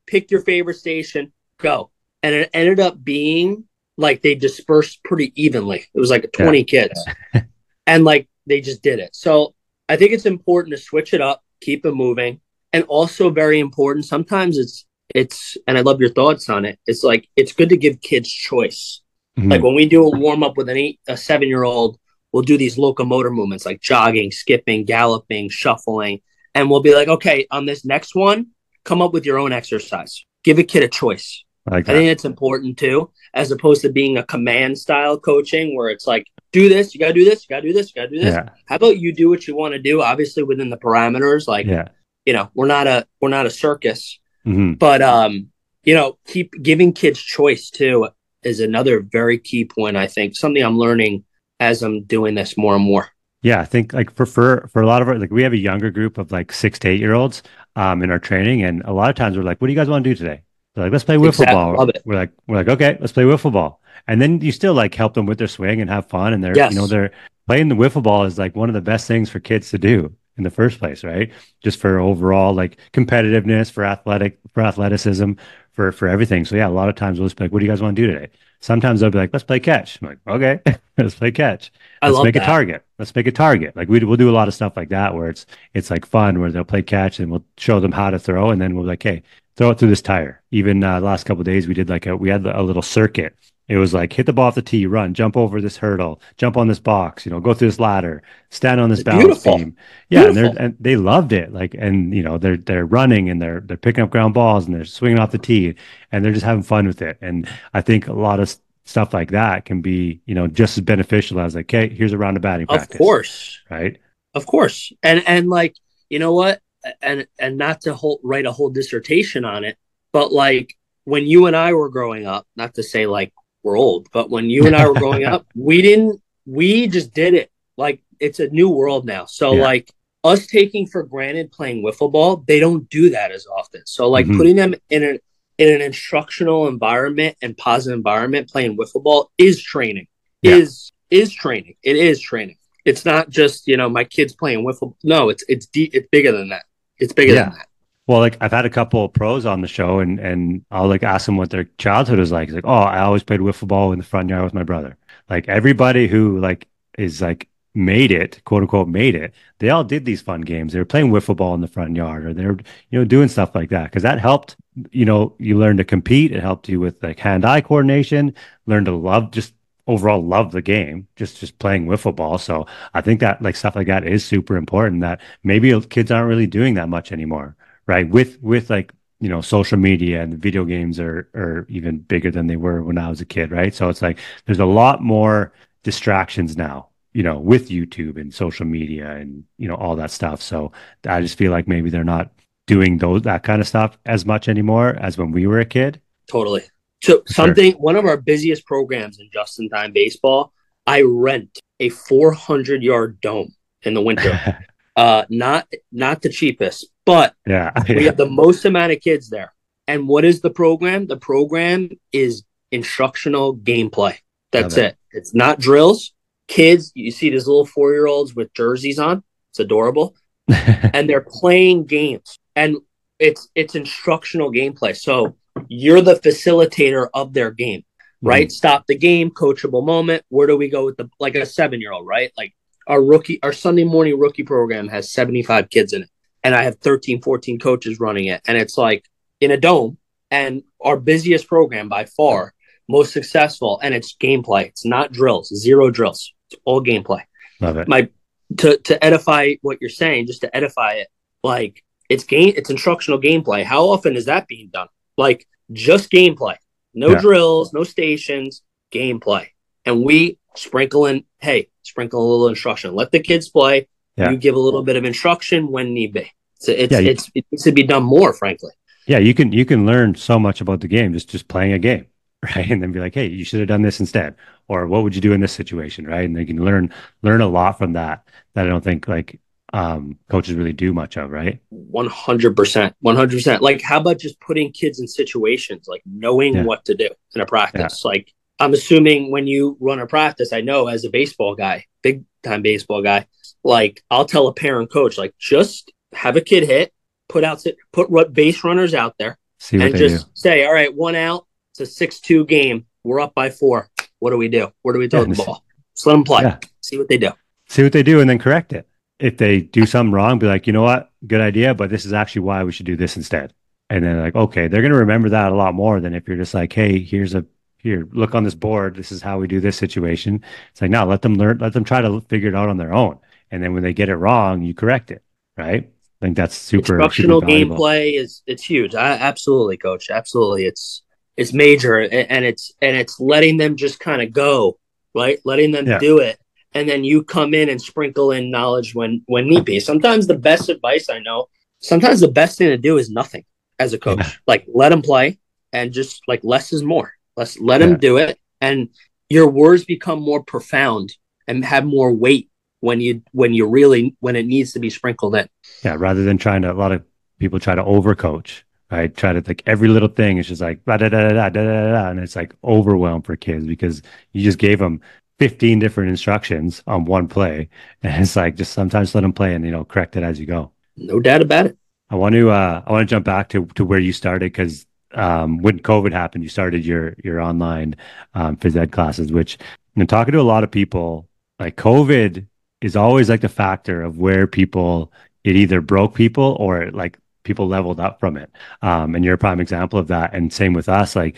[0.08, 1.92] pick your favorite station, go.
[2.24, 3.66] And it ended up being
[3.98, 5.86] like they dispersed pretty evenly.
[5.94, 6.64] It was like 20 yeah.
[6.64, 7.06] kids.
[7.88, 9.16] and like they just did it.
[9.16, 9.54] So
[9.88, 12.42] I think it's important to switch it up, keep it moving.
[12.72, 14.86] And also very important, sometimes it's
[15.16, 16.80] it's and I love your thoughts on it.
[16.86, 19.02] It's like it's good to give kids choice.
[19.38, 19.52] Mm-hmm.
[19.52, 21.98] Like when we do a warm up with an eight a seven year old,
[22.32, 26.22] we'll do these locomotor movements like jogging, skipping, galloping, shuffling.
[26.56, 28.48] And we'll be like, okay, on this next one,
[28.84, 30.26] come up with your own exercise.
[30.44, 31.44] Give a kid a choice.
[31.68, 35.90] I, I think it's important too, as opposed to being a command style coaching where
[35.90, 38.20] it's like, do this, you gotta do this, you gotta do this, you gotta do
[38.20, 38.34] this.
[38.34, 38.50] Yeah.
[38.66, 41.48] How about you do what you want to do, obviously within the parameters.
[41.48, 41.90] Like, yeah.
[42.26, 44.74] you know, we're not a we're not a circus, mm-hmm.
[44.74, 45.50] but um,
[45.84, 48.08] you know, keep giving kids choice too
[48.42, 49.98] is another very key point.
[49.98, 51.26] I think something I'm learning
[51.60, 53.08] as I'm doing this more and more.
[53.42, 55.58] Yeah, I think like for for for a lot of our like we have a
[55.58, 57.42] younger group of like six to eight year olds
[57.76, 59.88] um in our training, and a lot of times we're like, "What do you guys
[59.88, 60.42] want to do today?"
[60.76, 61.56] They're like, let's play wiffle exactly.
[61.56, 61.92] ball.
[62.06, 63.82] We're like, we're like, okay, let's play wiffle ball.
[64.08, 66.34] And then you still like help them with their swing and have fun.
[66.34, 66.72] And they're, yes.
[66.72, 67.12] you know, they're
[67.48, 70.16] playing the wiffle ball is like one of the best things for kids to do
[70.38, 71.32] in the first place, right?
[71.62, 75.34] Just for overall like competitiveness, for athletic, for athleticism,
[75.74, 76.46] for for everything.
[76.46, 77.96] So yeah, a lot of times we'll just be like, what do you guys want
[77.96, 78.30] to do today?
[78.62, 80.00] Sometimes they'll be like, let's play catch.
[80.02, 80.62] I'm like, okay,
[80.98, 81.72] let's play catch.
[82.02, 82.44] Let's make that.
[82.44, 82.86] a target.
[82.98, 83.76] Let's make a target.
[83.76, 86.40] Like we we'll do a lot of stuff like that where it's it's like fun
[86.40, 88.90] where they'll play catch and we'll show them how to throw and then we'll be
[88.90, 89.24] like, hey,
[89.56, 90.42] throw it through this tire.
[90.52, 93.36] Even uh, the last couple days, we did like a we had a little circuit.
[93.70, 96.58] It was like hit the ball off the tee, run, jump over this hurdle, jump
[96.58, 99.58] on this box, you know, go through this ladder, stand on this balance Beautiful.
[99.60, 99.78] beam.
[100.10, 101.54] Yeah, and, they're, and they loved it.
[101.54, 104.76] Like, and you know, they're they're running and they're they're picking up ground balls and
[104.76, 105.76] they're swinging off the tee,
[106.12, 107.20] and they're just having fun with it.
[107.22, 108.54] And I think a lot of
[108.86, 112.18] stuff like that can be, you know, just as beneficial as like, okay, here's a
[112.18, 112.96] round of batting practice.
[112.96, 114.00] Of course, right?
[114.34, 115.76] Of course, and and like
[116.10, 116.60] you know what,
[117.04, 119.78] and and not to hold, write a whole dissertation on it,
[120.12, 123.32] but like when you and I were growing up, not to say like
[123.64, 127.34] we're old, but when you and I were growing up, we didn't we just did
[127.34, 127.52] it.
[127.78, 129.26] Like it's a new world now.
[129.26, 129.64] So yeah.
[129.64, 129.92] like
[130.24, 133.84] us taking for granted playing wiffle ball, they don't do that as often.
[133.86, 134.38] So like mm-hmm.
[134.38, 135.20] putting them in an
[135.58, 140.08] in an instructional environment and positive environment playing wiffle ball is training.
[140.42, 140.56] Yeah.
[140.56, 141.76] Is is training.
[141.84, 142.58] It is training.
[142.86, 144.96] It's not just, you know, my kids playing wiffle.
[145.04, 146.64] No, it's it's deep, it's bigger than that.
[146.98, 147.44] It's bigger yeah.
[147.46, 147.68] than that.
[148.10, 151.04] Well, like I've had a couple of pros on the show, and and I'll like
[151.04, 152.48] ask them what their childhood was like.
[152.50, 154.98] It's like, oh, I always played wiffle ball in the front yard with my brother.
[155.30, 160.06] Like everybody who like is like made it, quote unquote, made it, they all did
[160.06, 160.74] these fun games.
[160.74, 162.58] They were playing wiffle ball in the front yard, or they're
[162.90, 164.58] you know doing stuff like that because that helped.
[164.92, 166.32] You know, you learn to compete.
[166.32, 168.34] It helped you with like hand-eye coordination.
[168.66, 169.54] Learn to love just
[169.88, 171.08] overall love the game.
[171.16, 172.40] Just just playing wiffle ball.
[172.40, 175.02] So I think that like stuff like that is super important.
[175.02, 177.56] That maybe kids aren't really doing that much anymore,
[177.90, 178.08] right?
[178.08, 182.48] With with like you know social media and video games are are even bigger than
[182.48, 183.74] they were when I was a kid, right?
[183.74, 185.52] So it's like there's a lot more
[185.84, 190.42] distractions now you know, with YouTube and social media and, you know, all that stuff.
[190.42, 190.72] So
[191.06, 192.32] I just feel like maybe they're not
[192.68, 196.02] doing those, that kind of stuff as much anymore as when we were a kid.
[196.30, 196.64] Totally.
[197.02, 197.82] So something, sure.
[197.82, 200.54] one of our busiest programs in just in time baseball,
[200.86, 204.60] I rent a 400 yard dome in the winter.
[204.96, 209.54] uh, not, not the cheapest, but yeah, we have the most amount of kids there.
[209.88, 211.08] And what is the program?
[211.08, 214.18] The program is instructional gameplay.
[214.52, 214.86] That's it.
[214.86, 214.98] it.
[215.12, 216.14] It's not drills
[216.50, 219.24] kids, you see these little four year olds with jerseys on.
[219.52, 220.16] It's adorable.
[220.48, 222.38] and they're playing games.
[222.56, 222.78] And
[223.20, 224.98] it's it's instructional gameplay.
[224.98, 225.38] So
[225.68, 227.86] you're the facilitator of their game,
[228.22, 228.48] right?
[228.48, 228.54] Mm-hmm.
[228.54, 230.24] Stop the game, coachable moment.
[230.30, 232.32] Where do we go with the like a seven year old, right?
[232.38, 232.54] Like
[232.88, 236.10] our rookie, our Sunday morning rookie program has 75 kids in it.
[236.44, 238.42] And I have 13, 14 coaches running it.
[238.48, 239.06] And it's like
[239.42, 239.98] in a dome.
[240.32, 242.54] And our busiest program by far,
[242.88, 244.68] most successful, and it's gameplay.
[244.68, 246.34] It's not drills, zero drills.
[246.52, 247.24] It's all gameplay.
[247.60, 247.88] Love it.
[247.88, 248.10] My
[248.58, 251.08] to to edify what you're saying, just to edify it,
[251.44, 253.64] like it's game, it's instructional gameplay.
[253.64, 254.88] How often is that being done?
[255.18, 256.56] Like just gameplay,
[256.94, 257.20] no yeah.
[257.20, 259.48] drills, no stations, gameplay,
[259.86, 261.26] and we sprinkle in.
[261.40, 262.96] Hey, sprinkle a little instruction.
[262.96, 263.88] Let the kids play.
[264.20, 264.32] Yeah.
[264.32, 266.32] You give a little bit of instruction when need be.
[266.60, 268.72] So it's yeah, you, it's it needs to be done more, frankly.
[269.08, 271.80] Yeah, you can you can learn so much about the game just just playing a
[271.80, 272.08] game.
[272.56, 272.70] right?
[272.70, 274.36] And then be like, hey, you should have done this instead,
[274.68, 276.24] or what would you do in this situation, right?
[276.24, 279.40] And they can learn learn a lot from that that I don't think like
[279.74, 281.60] um, coaches really do much of, right?
[281.70, 283.62] One hundred percent, one hundred percent.
[283.62, 286.64] Like, how about just putting kids in situations, like knowing yeah.
[286.64, 288.06] what to do in a practice?
[288.06, 292.24] Like, I'm assuming when you run a practice, I know as a baseball guy, big
[292.44, 293.28] time baseball guy,
[293.64, 296.94] like I'll tell a parent coach, like, just have a kid hit,
[297.28, 299.38] put out, put what base runners out there,
[299.72, 300.32] and just do.
[300.34, 302.86] say, all right, one out, it's a six-two game.
[303.04, 303.90] We're up by four.
[304.20, 304.72] What do we do?
[304.82, 305.64] Where do we throw yeah, the ball?
[305.96, 306.44] Just let them play.
[306.44, 306.58] Yeah.
[306.82, 307.32] See what they do.
[307.68, 308.88] See what they do, and then correct it.
[309.20, 312.14] If they do something wrong, be like, you know what, good idea, but this is
[312.14, 313.54] actually why we should do this instead.
[313.90, 316.38] And then like, okay, they're going to remember that a lot more than if you're
[316.38, 317.46] just like, hey, here's a
[317.80, 318.96] here, look on this board.
[318.96, 320.44] This is how we do this situation.
[320.72, 322.94] It's like, no, let them learn, let them try to figure it out on their
[322.94, 323.20] own.
[323.52, 325.24] And then when they get it wrong, you correct it.
[325.58, 325.92] Right.
[326.22, 326.96] I think that's super.
[326.96, 328.96] Instructional super gameplay is it's huge.
[328.96, 330.10] I, absolutely, coach.
[330.10, 331.04] Absolutely, it's
[331.40, 334.78] is major and it's and it's letting them just kind of go
[335.16, 335.98] right letting them yeah.
[335.98, 336.38] do it
[336.74, 340.38] and then you come in and sprinkle in knowledge when when need be sometimes the
[340.38, 341.48] best advice i know
[341.80, 343.46] sometimes the best thing to do is nothing
[343.80, 344.32] as a coach yeah.
[344.48, 345.40] like let them play
[345.72, 347.88] and just like less is more let's let yeah.
[347.88, 348.90] them do it and
[349.30, 351.16] your words become more profound
[351.48, 352.49] and have more weight
[352.82, 355.48] when you when you really when it needs to be sprinkled in
[355.84, 357.04] yeah rather than trying to a lot of
[357.40, 360.98] people try to overcoach Right, try to like every little thing is just like da
[360.98, 364.02] da da da da da da, and it's like overwhelmed for kids because
[364.34, 365.00] you just gave them
[365.38, 367.70] 15 different instructions on one play,
[368.02, 370.48] and it's like just sometimes let them play and you know correct it as you
[370.48, 370.72] go.
[370.98, 371.78] No doubt about it.
[372.10, 374.88] I want to uh, I want to jump back to to where you started because
[375.14, 377.96] um, when COVID happened, you started your your online
[378.34, 379.60] um, phys ed classes, which
[379.94, 382.48] you know, talking to a lot of people, like COVID
[382.82, 385.12] is always like the factor of where people
[385.44, 388.52] it either broke people or like people leveled up from it.
[388.82, 390.34] Um, and you're a prime example of that.
[390.34, 391.16] And same with us.
[391.16, 391.38] Like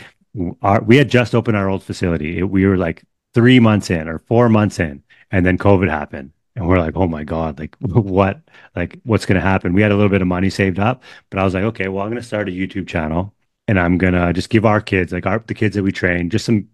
[0.62, 2.40] our, we had just opened our old facility.
[2.40, 6.32] It, we were like three months in or four months in, and then COVID happened.
[6.56, 8.42] And we're like, oh my God, like what,
[8.76, 9.74] like what's going to happen?
[9.74, 12.04] We had a little bit of money saved up, but I was like, okay, well,
[12.04, 13.34] I'm going to start a YouTube channel
[13.68, 16.30] and I'm going to just give our kids, like our, the kids that we train,
[16.30, 16.68] just some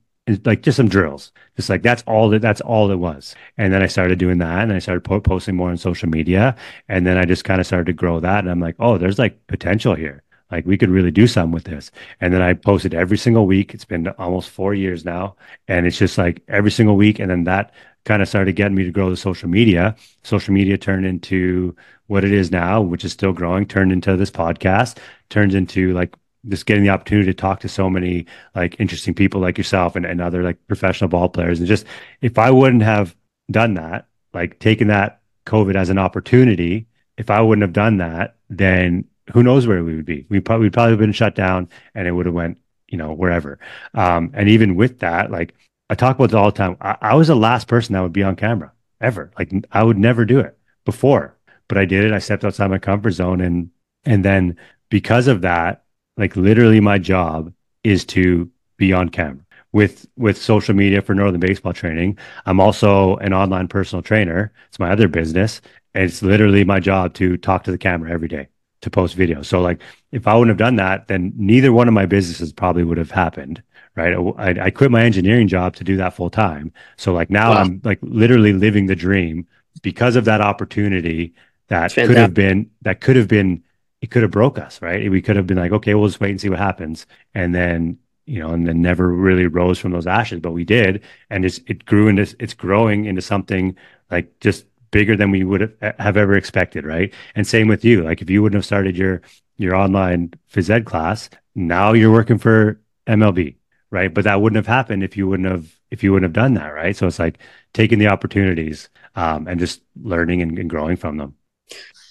[0.46, 1.32] like just some drills.
[1.56, 3.36] Just like that's all that that's all it was.
[3.58, 6.56] And then i started doing that and i started po- posting more on social media
[6.90, 9.20] and then i just kind of started to grow that and i'm like oh there's
[9.20, 10.24] like potential here.
[10.52, 11.92] Like we could really do something with this.
[12.22, 13.74] And then i posted every single week.
[13.74, 15.36] It's been almost four years now
[15.68, 17.74] and it's just like every single week and then that
[18.06, 19.96] kind of started getting me to grow the social media.
[20.24, 21.76] Social media turned into
[22.08, 24.98] what it is now which is still growing turned into this podcast
[25.30, 26.16] turns into like
[26.48, 28.26] just getting the opportunity to talk to so many
[28.56, 31.86] like interesting people like yourself and, and other like professional ball players and just
[32.22, 33.16] if i wouldn't have
[33.52, 38.36] done that like taken that covid as an opportunity if i wouldn't have done that
[38.50, 42.08] then who knows where we would be we probably we'd probably been shut down and
[42.08, 42.58] it would have went
[42.88, 43.60] you know wherever
[43.94, 45.54] um, and even with that like
[45.90, 48.14] i talk about this all the time I, I was the last person that would
[48.14, 48.72] be on camera
[49.02, 49.32] ever.
[49.38, 52.14] Like I would never do it before, but I did it.
[52.14, 53.70] I stepped outside my comfort zone and
[54.06, 54.58] and then
[54.90, 55.84] because of that,
[56.18, 57.54] like literally my job
[57.84, 62.18] is to be on camera with with social media for Northern baseball training.
[62.46, 64.52] I'm also an online personal trainer.
[64.70, 65.62] It's my other business.
[65.94, 68.48] And it's literally my job to talk to the camera every day
[68.82, 69.46] to post videos.
[69.46, 72.84] So like if I wouldn't have done that, then neither one of my businesses probably
[72.84, 73.64] would have happened.
[73.96, 74.14] Right.
[74.38, 76.72] I, I quit my engineering job to do that full time.
[76.98, 77.62] So like now wow.
[77.62, 79.48] I'm like literally living the dream
[79.82, 81.34] because of that opportunity
[81.70, 83.64] that could have been that could have been
[84.02, 85.10] it could have broke us, right?
[85.10, 87.06] We could have been like, okay, we'll just wait and see what happens.
[87.34, 91.04] And then, you know, and then never really rose from those ashes, but we did.
[91.30, 93.76] And it's, it grew into, it's growing into something
[94.12, 97.14] like just bigger than we would have ever expected, right?
[97.36, 98.04] And same with you.
[98.04, 99.22] Like if you wouldn't have started your,
[99.58, 103.56] your online phys ed class, now you're working for MLB,
[103.90, 104.14] right?
[104.14, 106.74] But that wouldn't have happened if you wouldn't have, if you wouldn't have done that,
[106.74, 106.96] right?
[106.96, 107.40] So it's like
[107.74, 111.36] taking the opportunities um, and just learning and, and growing from them.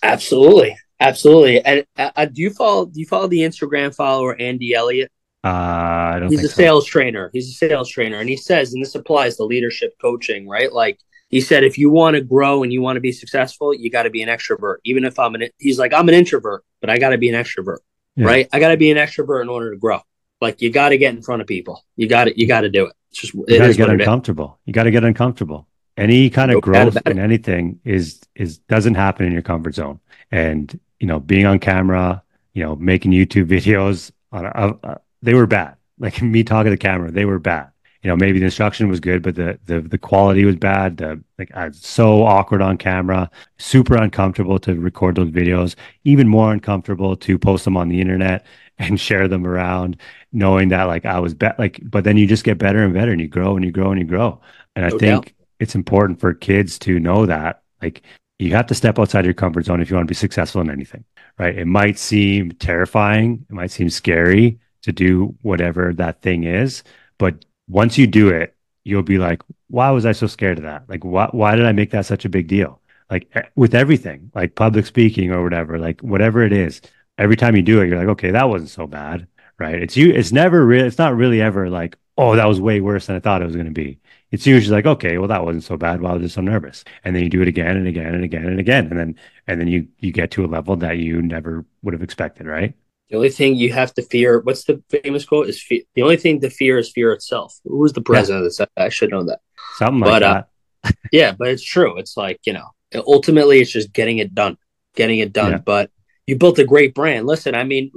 [0.03, 0.76] Absolutely.
[0.99, 1.63] Absolutely.
[1.65, 2.87] And uh, do you follow?
[2.87, 5.13] Do you follow the Instagram follower Andy Elliott?
[5.45, 6.31] Uh, I don't.
[6.31, 6.55] He's a so.
[6.55, 7.31] sales trainer.
[7.33, 10.73] He's a sales trainer, and he says, and this applies to leadership coaching, right?
[10.73, 13.91] Like he said, if you want to grow and you want to be successful, you
[13.91, 14.77] got to be an extrovert.
[14.85, 17.35] Even if I'm an, he's like, I'm an introvert, but I got to be an
[17.35, 17.79] extrovert,
[18.15, 18.27] yeah.
[18.27, 18.49] right?
[18.53, 20.01] I got to be an extrovert in order to grow.
[20.41, 21.85] Like you got to get in front of people.
[21.97, 22.93] You got to, you got to do it.
[23.11, 24.59] It's just, you got to get uncomfortable.
[24.65, 25.67] You got to get uncomfortable.
[25.97, 29.99] Any kind of growth in anything is is doesn't happen in your comfort zone.
[30.31, 32.23] And you know, being on camera,
[32.55, 35.77] you know, making YouTube videos on, uh, uh, they were bad.
[35.99, 37.71] Like me talking to the camera, they were bad.
[38.03, 40.99] You know, maybe the instruction was good, but the the the quality was bad.
[40.99, 43.29] The like I was so awkward on camera,
[43.59, 45.75] super uncomfortable to record those videos,
[46.05, 48.47] even more uncomfortable to post them on the internet
[48.79, 49.97] and share them around,
[50.33, 53.11] knowing that like I was bet like, but then you just get better and better
[53.11, 54.41] and you grow and you grow and you grow.
[54.77, 55.33] And I no think doubt.
[55.59, 58.03] it's important for kids to know that like
[58.39, 60.70] you have to step outside your comfort zone if you want to be successful in
[60.70, 61.05] anything,
[61.39, 61.57] right?
[61.57, 66.82] It might seem terrifying, it might seem scary to do whatever that thing is,
[67.18, 70.84] but once you do it, you'll be like, why was I so scared of that?
[70.89, 72.80] Like, why, why did I make that such a big deal?
[73.11, 76.80] Like with everything, like public speaking or whatever, like whatever it is,
[77.18, 79.26] every time you do it, you're like, okay, that wasn't so bad,
[79.59, 79.80] right?
[79.82, 83.07] It's you, it's never real, it's not really ever like, oh, that was way worse
[83.07, 83.99] than I thought it was going to be
[84.31, 86.01] it's usually like, okay, well, that wasn't so bad.
[86.01, 86.85] Well, I was just so nervous.
[87.05, 88.89] And then you do it again and again and again and again.
[88.89, 89.16] And then,
[89.47, 92.74] and then you, you get to a level that you never would have expected, right?
[93.09, 95.49] The only thing you have to fear, what's the famous quote?
[95.49, 97.59] Is fear, the only thing to fear is fear itself.
[97.64, 98.47] Who was the president yeah.
[98.47, 98.68] of this?
[98.77, 99.41] I should know that.
[99.77, 100.49] Something like but, uh, that.
[100.89, 101.99] Uh, yeah, but it's true.
[101.99, 102.68] It's like, you know,
[103.07, 104.59] ultimately it's just getting it done,
[104.97, 105.53] getting it done.
[105.53, 105.59] Yeah.
[105.59, 105.91] But
[106.27, 107.27] you built a great brand.
[107.27, 107.93] Listen, I mean,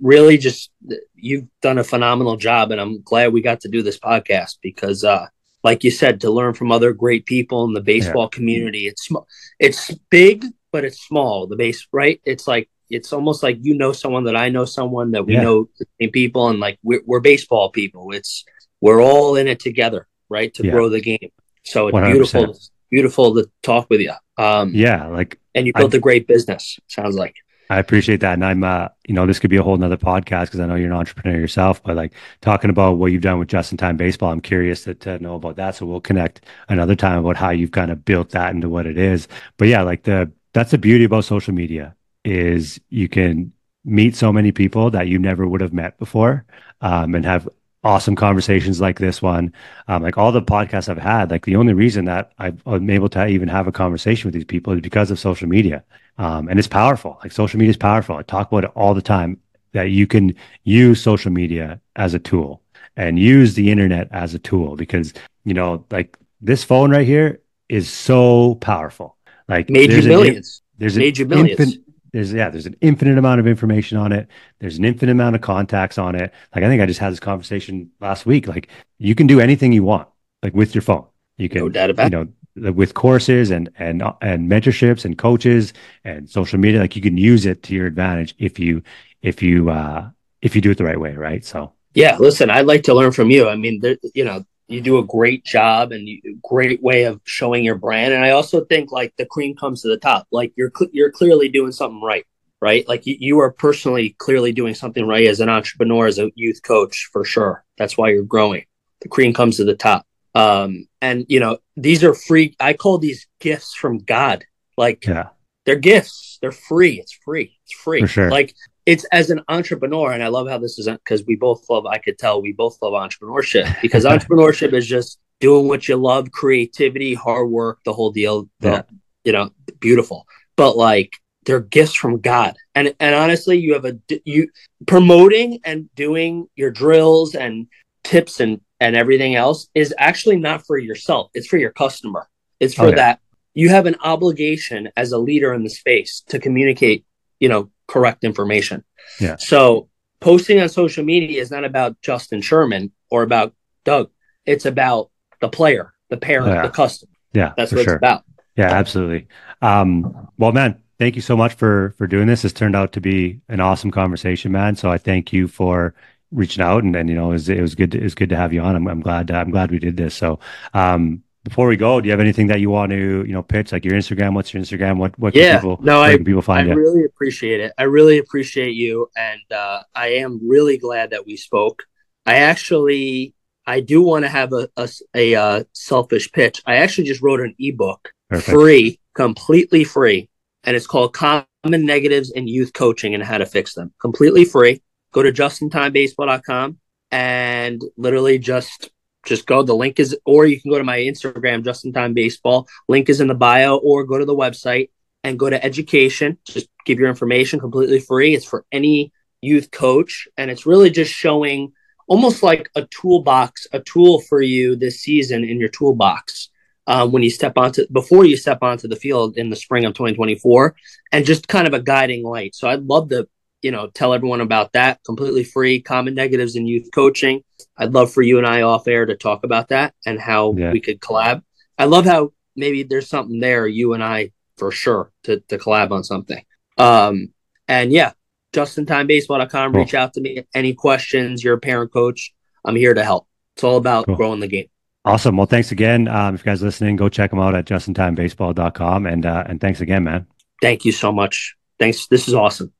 [0.00, 0.70] really just
[1.14, 2.70] you've done a phenomenal job.
[2.70, 5.26] And I'm glad we got to do this podcast because, uh,
[5.64, 8.36] like you said, to learn from other great people in the baseball yeah.
[8.36, 8.86] community.
[8.86, 9.26] It's small,
[9.58, 11.46] it's big, but it's small.
[11.46, 12.20] The base, right?
[12.24, 15.42] It's like it's almost like you know someone that I know someone that we yeah.
[15.42, 18.12] know the same people, and like we're, we're baseball people.
[18.12, 18.44] It's
[18.80, 20.70] we're all in it together, right, to yeah.
[20.70, 21.30] grow the game.
[21.64, 22.12] So it's 100%.
[22.12, 22.58] beautiful,
[22.90, 24.12] beautiful to talk with you.
[24.36, 26.78] Um, yeah, like and you built a great business.
[26.88, 27.34] Sounds like.
[27.70, 28.34] I appreciate that.
[28.34, 30.74] And I'm, uh, you know, this could be a whole nother podcast because I know
[30.74, 32.12] you're an entrepreneur yourself, but like
[32.42, 35.34] talking about what you've done with just in time baseball, I'm curious to, to know
[35.36, 35.74] about that.
[35.74, 38.98] So we'll connect another time about how you've kind of built that into what it
[38.98, 39.28] is.
[39.56, 43.52] But yeah, like the, that's the beauty about social media is you can
[43.84, 46.44] meet so many people that you never would have met before
[46.80, 47.48] um, and have
[47.82, 49.52] awesome conversations like this one.
[49.88, 53.10] Um, like all the podcasts I've had, like the only reason that I've, I'm able
[53.10, 55.84] to even have a conversation with these people is because of social media.
[56.18, 57.18] Um, and it's powerful.
[57.22, 58.16] Like social media is powerful.
[58.16, 59.40] I talk about it all the time
[59.72, 62.62] that you can use social media as a tool
[62.96, 65.12] and use the internet as a tool because,
[65.44, 69.16] you know, like this phone right here is so powerful.
[69.48, 70.62] Like made you millions.
[70.76, 71.58] An, there's you millions.
[71.58, 74.28] Infin- there's yeah, there's an infinite amount of information on it.
[74.60, 76.32] There's an infinite amount of contacts on it.
[76.54, 78.46] Like I think I just had this conversation last week.
[78.46, 80.08] Like you can do anything you want,
[80.40, 81.06] like with your phone.
[81.38, 85.72] You can, no doubt about you know, with courses and and and mentorships and coaches
[86.04, 86.80] and social media.
[86.80, 88.82] Like you can use it to your advantage if you
[89.22, 90.10] if you uh
[90.42, 91.44] if you do it the right way, right?
[91.44, 93.48] So yeah, listen, I'd like to learn from you.
[93.48, 97.20] I mean, there, you know, you do a great job and you, great way of
[97.24, 98.14] showing your brand.
[98.14, 100.26] And I also think like the cream comes to the top.
[100.32, 102.26] Like you're cl- you're clearly doing something right,
[102.60, 102.86] right?
[102.88, 106.62] Like you, you are personally clearly doing something right as an entrepreneur, as a youth
[106.62, 107.64] coach for sure.
[107.78, 108.64] That's why you're growing.
[109.02, 110.06] The cream comes to the top.
[110.34, 112.56] Um, and you know these are free.
[112.60, 114.44] I call these gifts from God.
[114.76, 115.28] Like yeah.
[115.64, 116.38] they're gifts.
[116.40, 117.00] They're free.
[117.00, 117.56] It's free.
[117.64, 118.06] It's free.
[118.06, 118.30] Sure.
[118.30, 118.54] Like
[118.86, 121.86] it's as an entrepreneur, and I love how this is because we both love.
[121.86, 126.30] I could tell we both love entrepreneurship because entrepreneurship is just doing what you love,
[126.30, 128.48] creativity, hard work, the whole deal.
[128.60, 128.96] That yeah.
[129.24, 130.26] you know, beautiful.
[130.56, 132.56] But like they're gifts from God.
[132.74, 134.48] And and honestly, you have a you
[134.86, 137.68] promoting and doing your drills and
[138.02, 141.30] tips and and everything else is actually not for yourself.
[141.34, 142.28] It's for your customer.
[142.60, 143.20] It's for oh, that
[143.54, 147.04] you have an obligation as a leader in the space to communicate,
[147.38, 148.84] you know, correct information.
[149.20, 149.36] Yeah.
[149.36, 149.88] So
[150.20, 153.54] posting on social media is not about Justin Sherman or about
[153.84, 154.10] Doug.
[154.44, 155.10] It's about
[155.40, 156.62] the player, the parent, yeah.
[156.62, 157.12] the customer.
[157.32, 157.52] Yeah.
[157.56, 157.94] That's what sure.
[157.94, 158.24] it's about.
[158.56, 159.26] Yeah, absolutely.
[159.62, 162.42] Um, well, man, thank you so much for for doing this.
[162.42, 164.76] This turned out to be an awesome conversation, man.
[164.76, 165.94] So I thank you for
[166.34, 167.92] reaching out and, and you know, it was, it was good.
[167.92, 168.76] To, it was good to have you on.
[168.76, 170.14] I'm, I'm glad, I'm glad we did this.
[170.14, 170.40] So,
[170.74, 173.70] um, before we go, do you have anything that you want to, you know, pitch
[173.70, 174.34] like your Instagram?
[174.34, 174.96] What's your Instagram?
[174.96, 176.78] What, what yeah, people, no, I, people find I you?
[176.78, 177.72] really appreciate it.
[177.76, 179.10] I really appreciate you.
[179.14, 181.84] And, uh, I am really glad that we spoke.
[182.24, 183.34] I actually,
[183.66, 186.62] I do want to have a, a, a uh, selfish pitch.
[186.66, 188.50] I actually just wrote an ebook Perfect.
[188.50, 190.30] free, completely free.
[190.64, 193.92] And it's called Common Negatives in Youth Coaching and How to Fix Them.
[194.00, 194.80] Completely free.
[195.14, 196.78] Go to justintimebaseball.com
[197.12, 198.90] and literally just
[199.24, 199.62] just go.
[199.62, 202.68] The link is, or you can go to my Instagram, Just in Time Baseball.
[202.88, 204.90] Link is in the bio, or go to the website
[205.22, 206.38] and go to education.
[206.44, 208.34] Just give your information completely free.
[208.34, 211.72] It's for any youth coach, and it's really just showing
[212.08, 216.50] almost like a toolbox, a tool for you this season in your toolbox.
[216.86, 219.94] Um, when you step onto before you step onto the field in the spring of
[219.94, 220.76] 2024
[221.12, 223.26] and just kind of a guiding light so i'd love to
[223.64, 225.80] you know, tell everyone about that completely free.
[225.80, 227.42] Common negatives in youth coaching.
[227.78, 230.70] I'd love for you and I off air to talk about that and how yeah.
[230.70, 231.42] we could collab.
[231.78, 235.92] I love how maybe there's something there, you and I for sure to, to collab
[235.92, 236.44] on something.
[236.76, 237.32] Um,
[237.66, 238.12] and yeah,
[238.52, 239.72] justintimebaseball.com.
[239.72, 239.80] Cool.
[239.80, 240.44] Reach out to me.
[240.54, 241.42] Any questions?
[241.42, 242.34] You're a parent coach.
[242.66, 243.26] I'm here to help.
[243.56, 244.16] It's all about cool.
[244.16, 244.66] growing the game.
[245.06, 245.38] Awesome.
[245.38, 246.06] Well, thanks again.
[246.06, 249.06] Um, if you guys listening, go check them out at justintimebaseball.com.
[249.06, 250.26] And, uh, and thanks again, man.
[250.60, 251.56] Thank you so much.
[251.78, 252.06] Thanks.
[252.08, 252.72] This is awesome.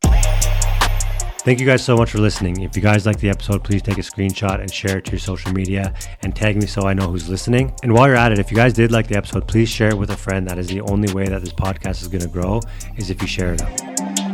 [1.44, 2.62] Thank you guys so much for listening.
[2.62, 5.18] If you guys like the episode, please take a screenshot and share it to your
[5.18, 5.92] social media
[6.22, 7.70] and tag me so I know who's listening.
[7.82, 9.98] And while you're at it, if you guys did like the episode, please share it
[9.98, 10.48] with a friend.
[10.48, 12.62] That is the only way that this podcast is going to grow
[12.96, 14.33] is if you share it out.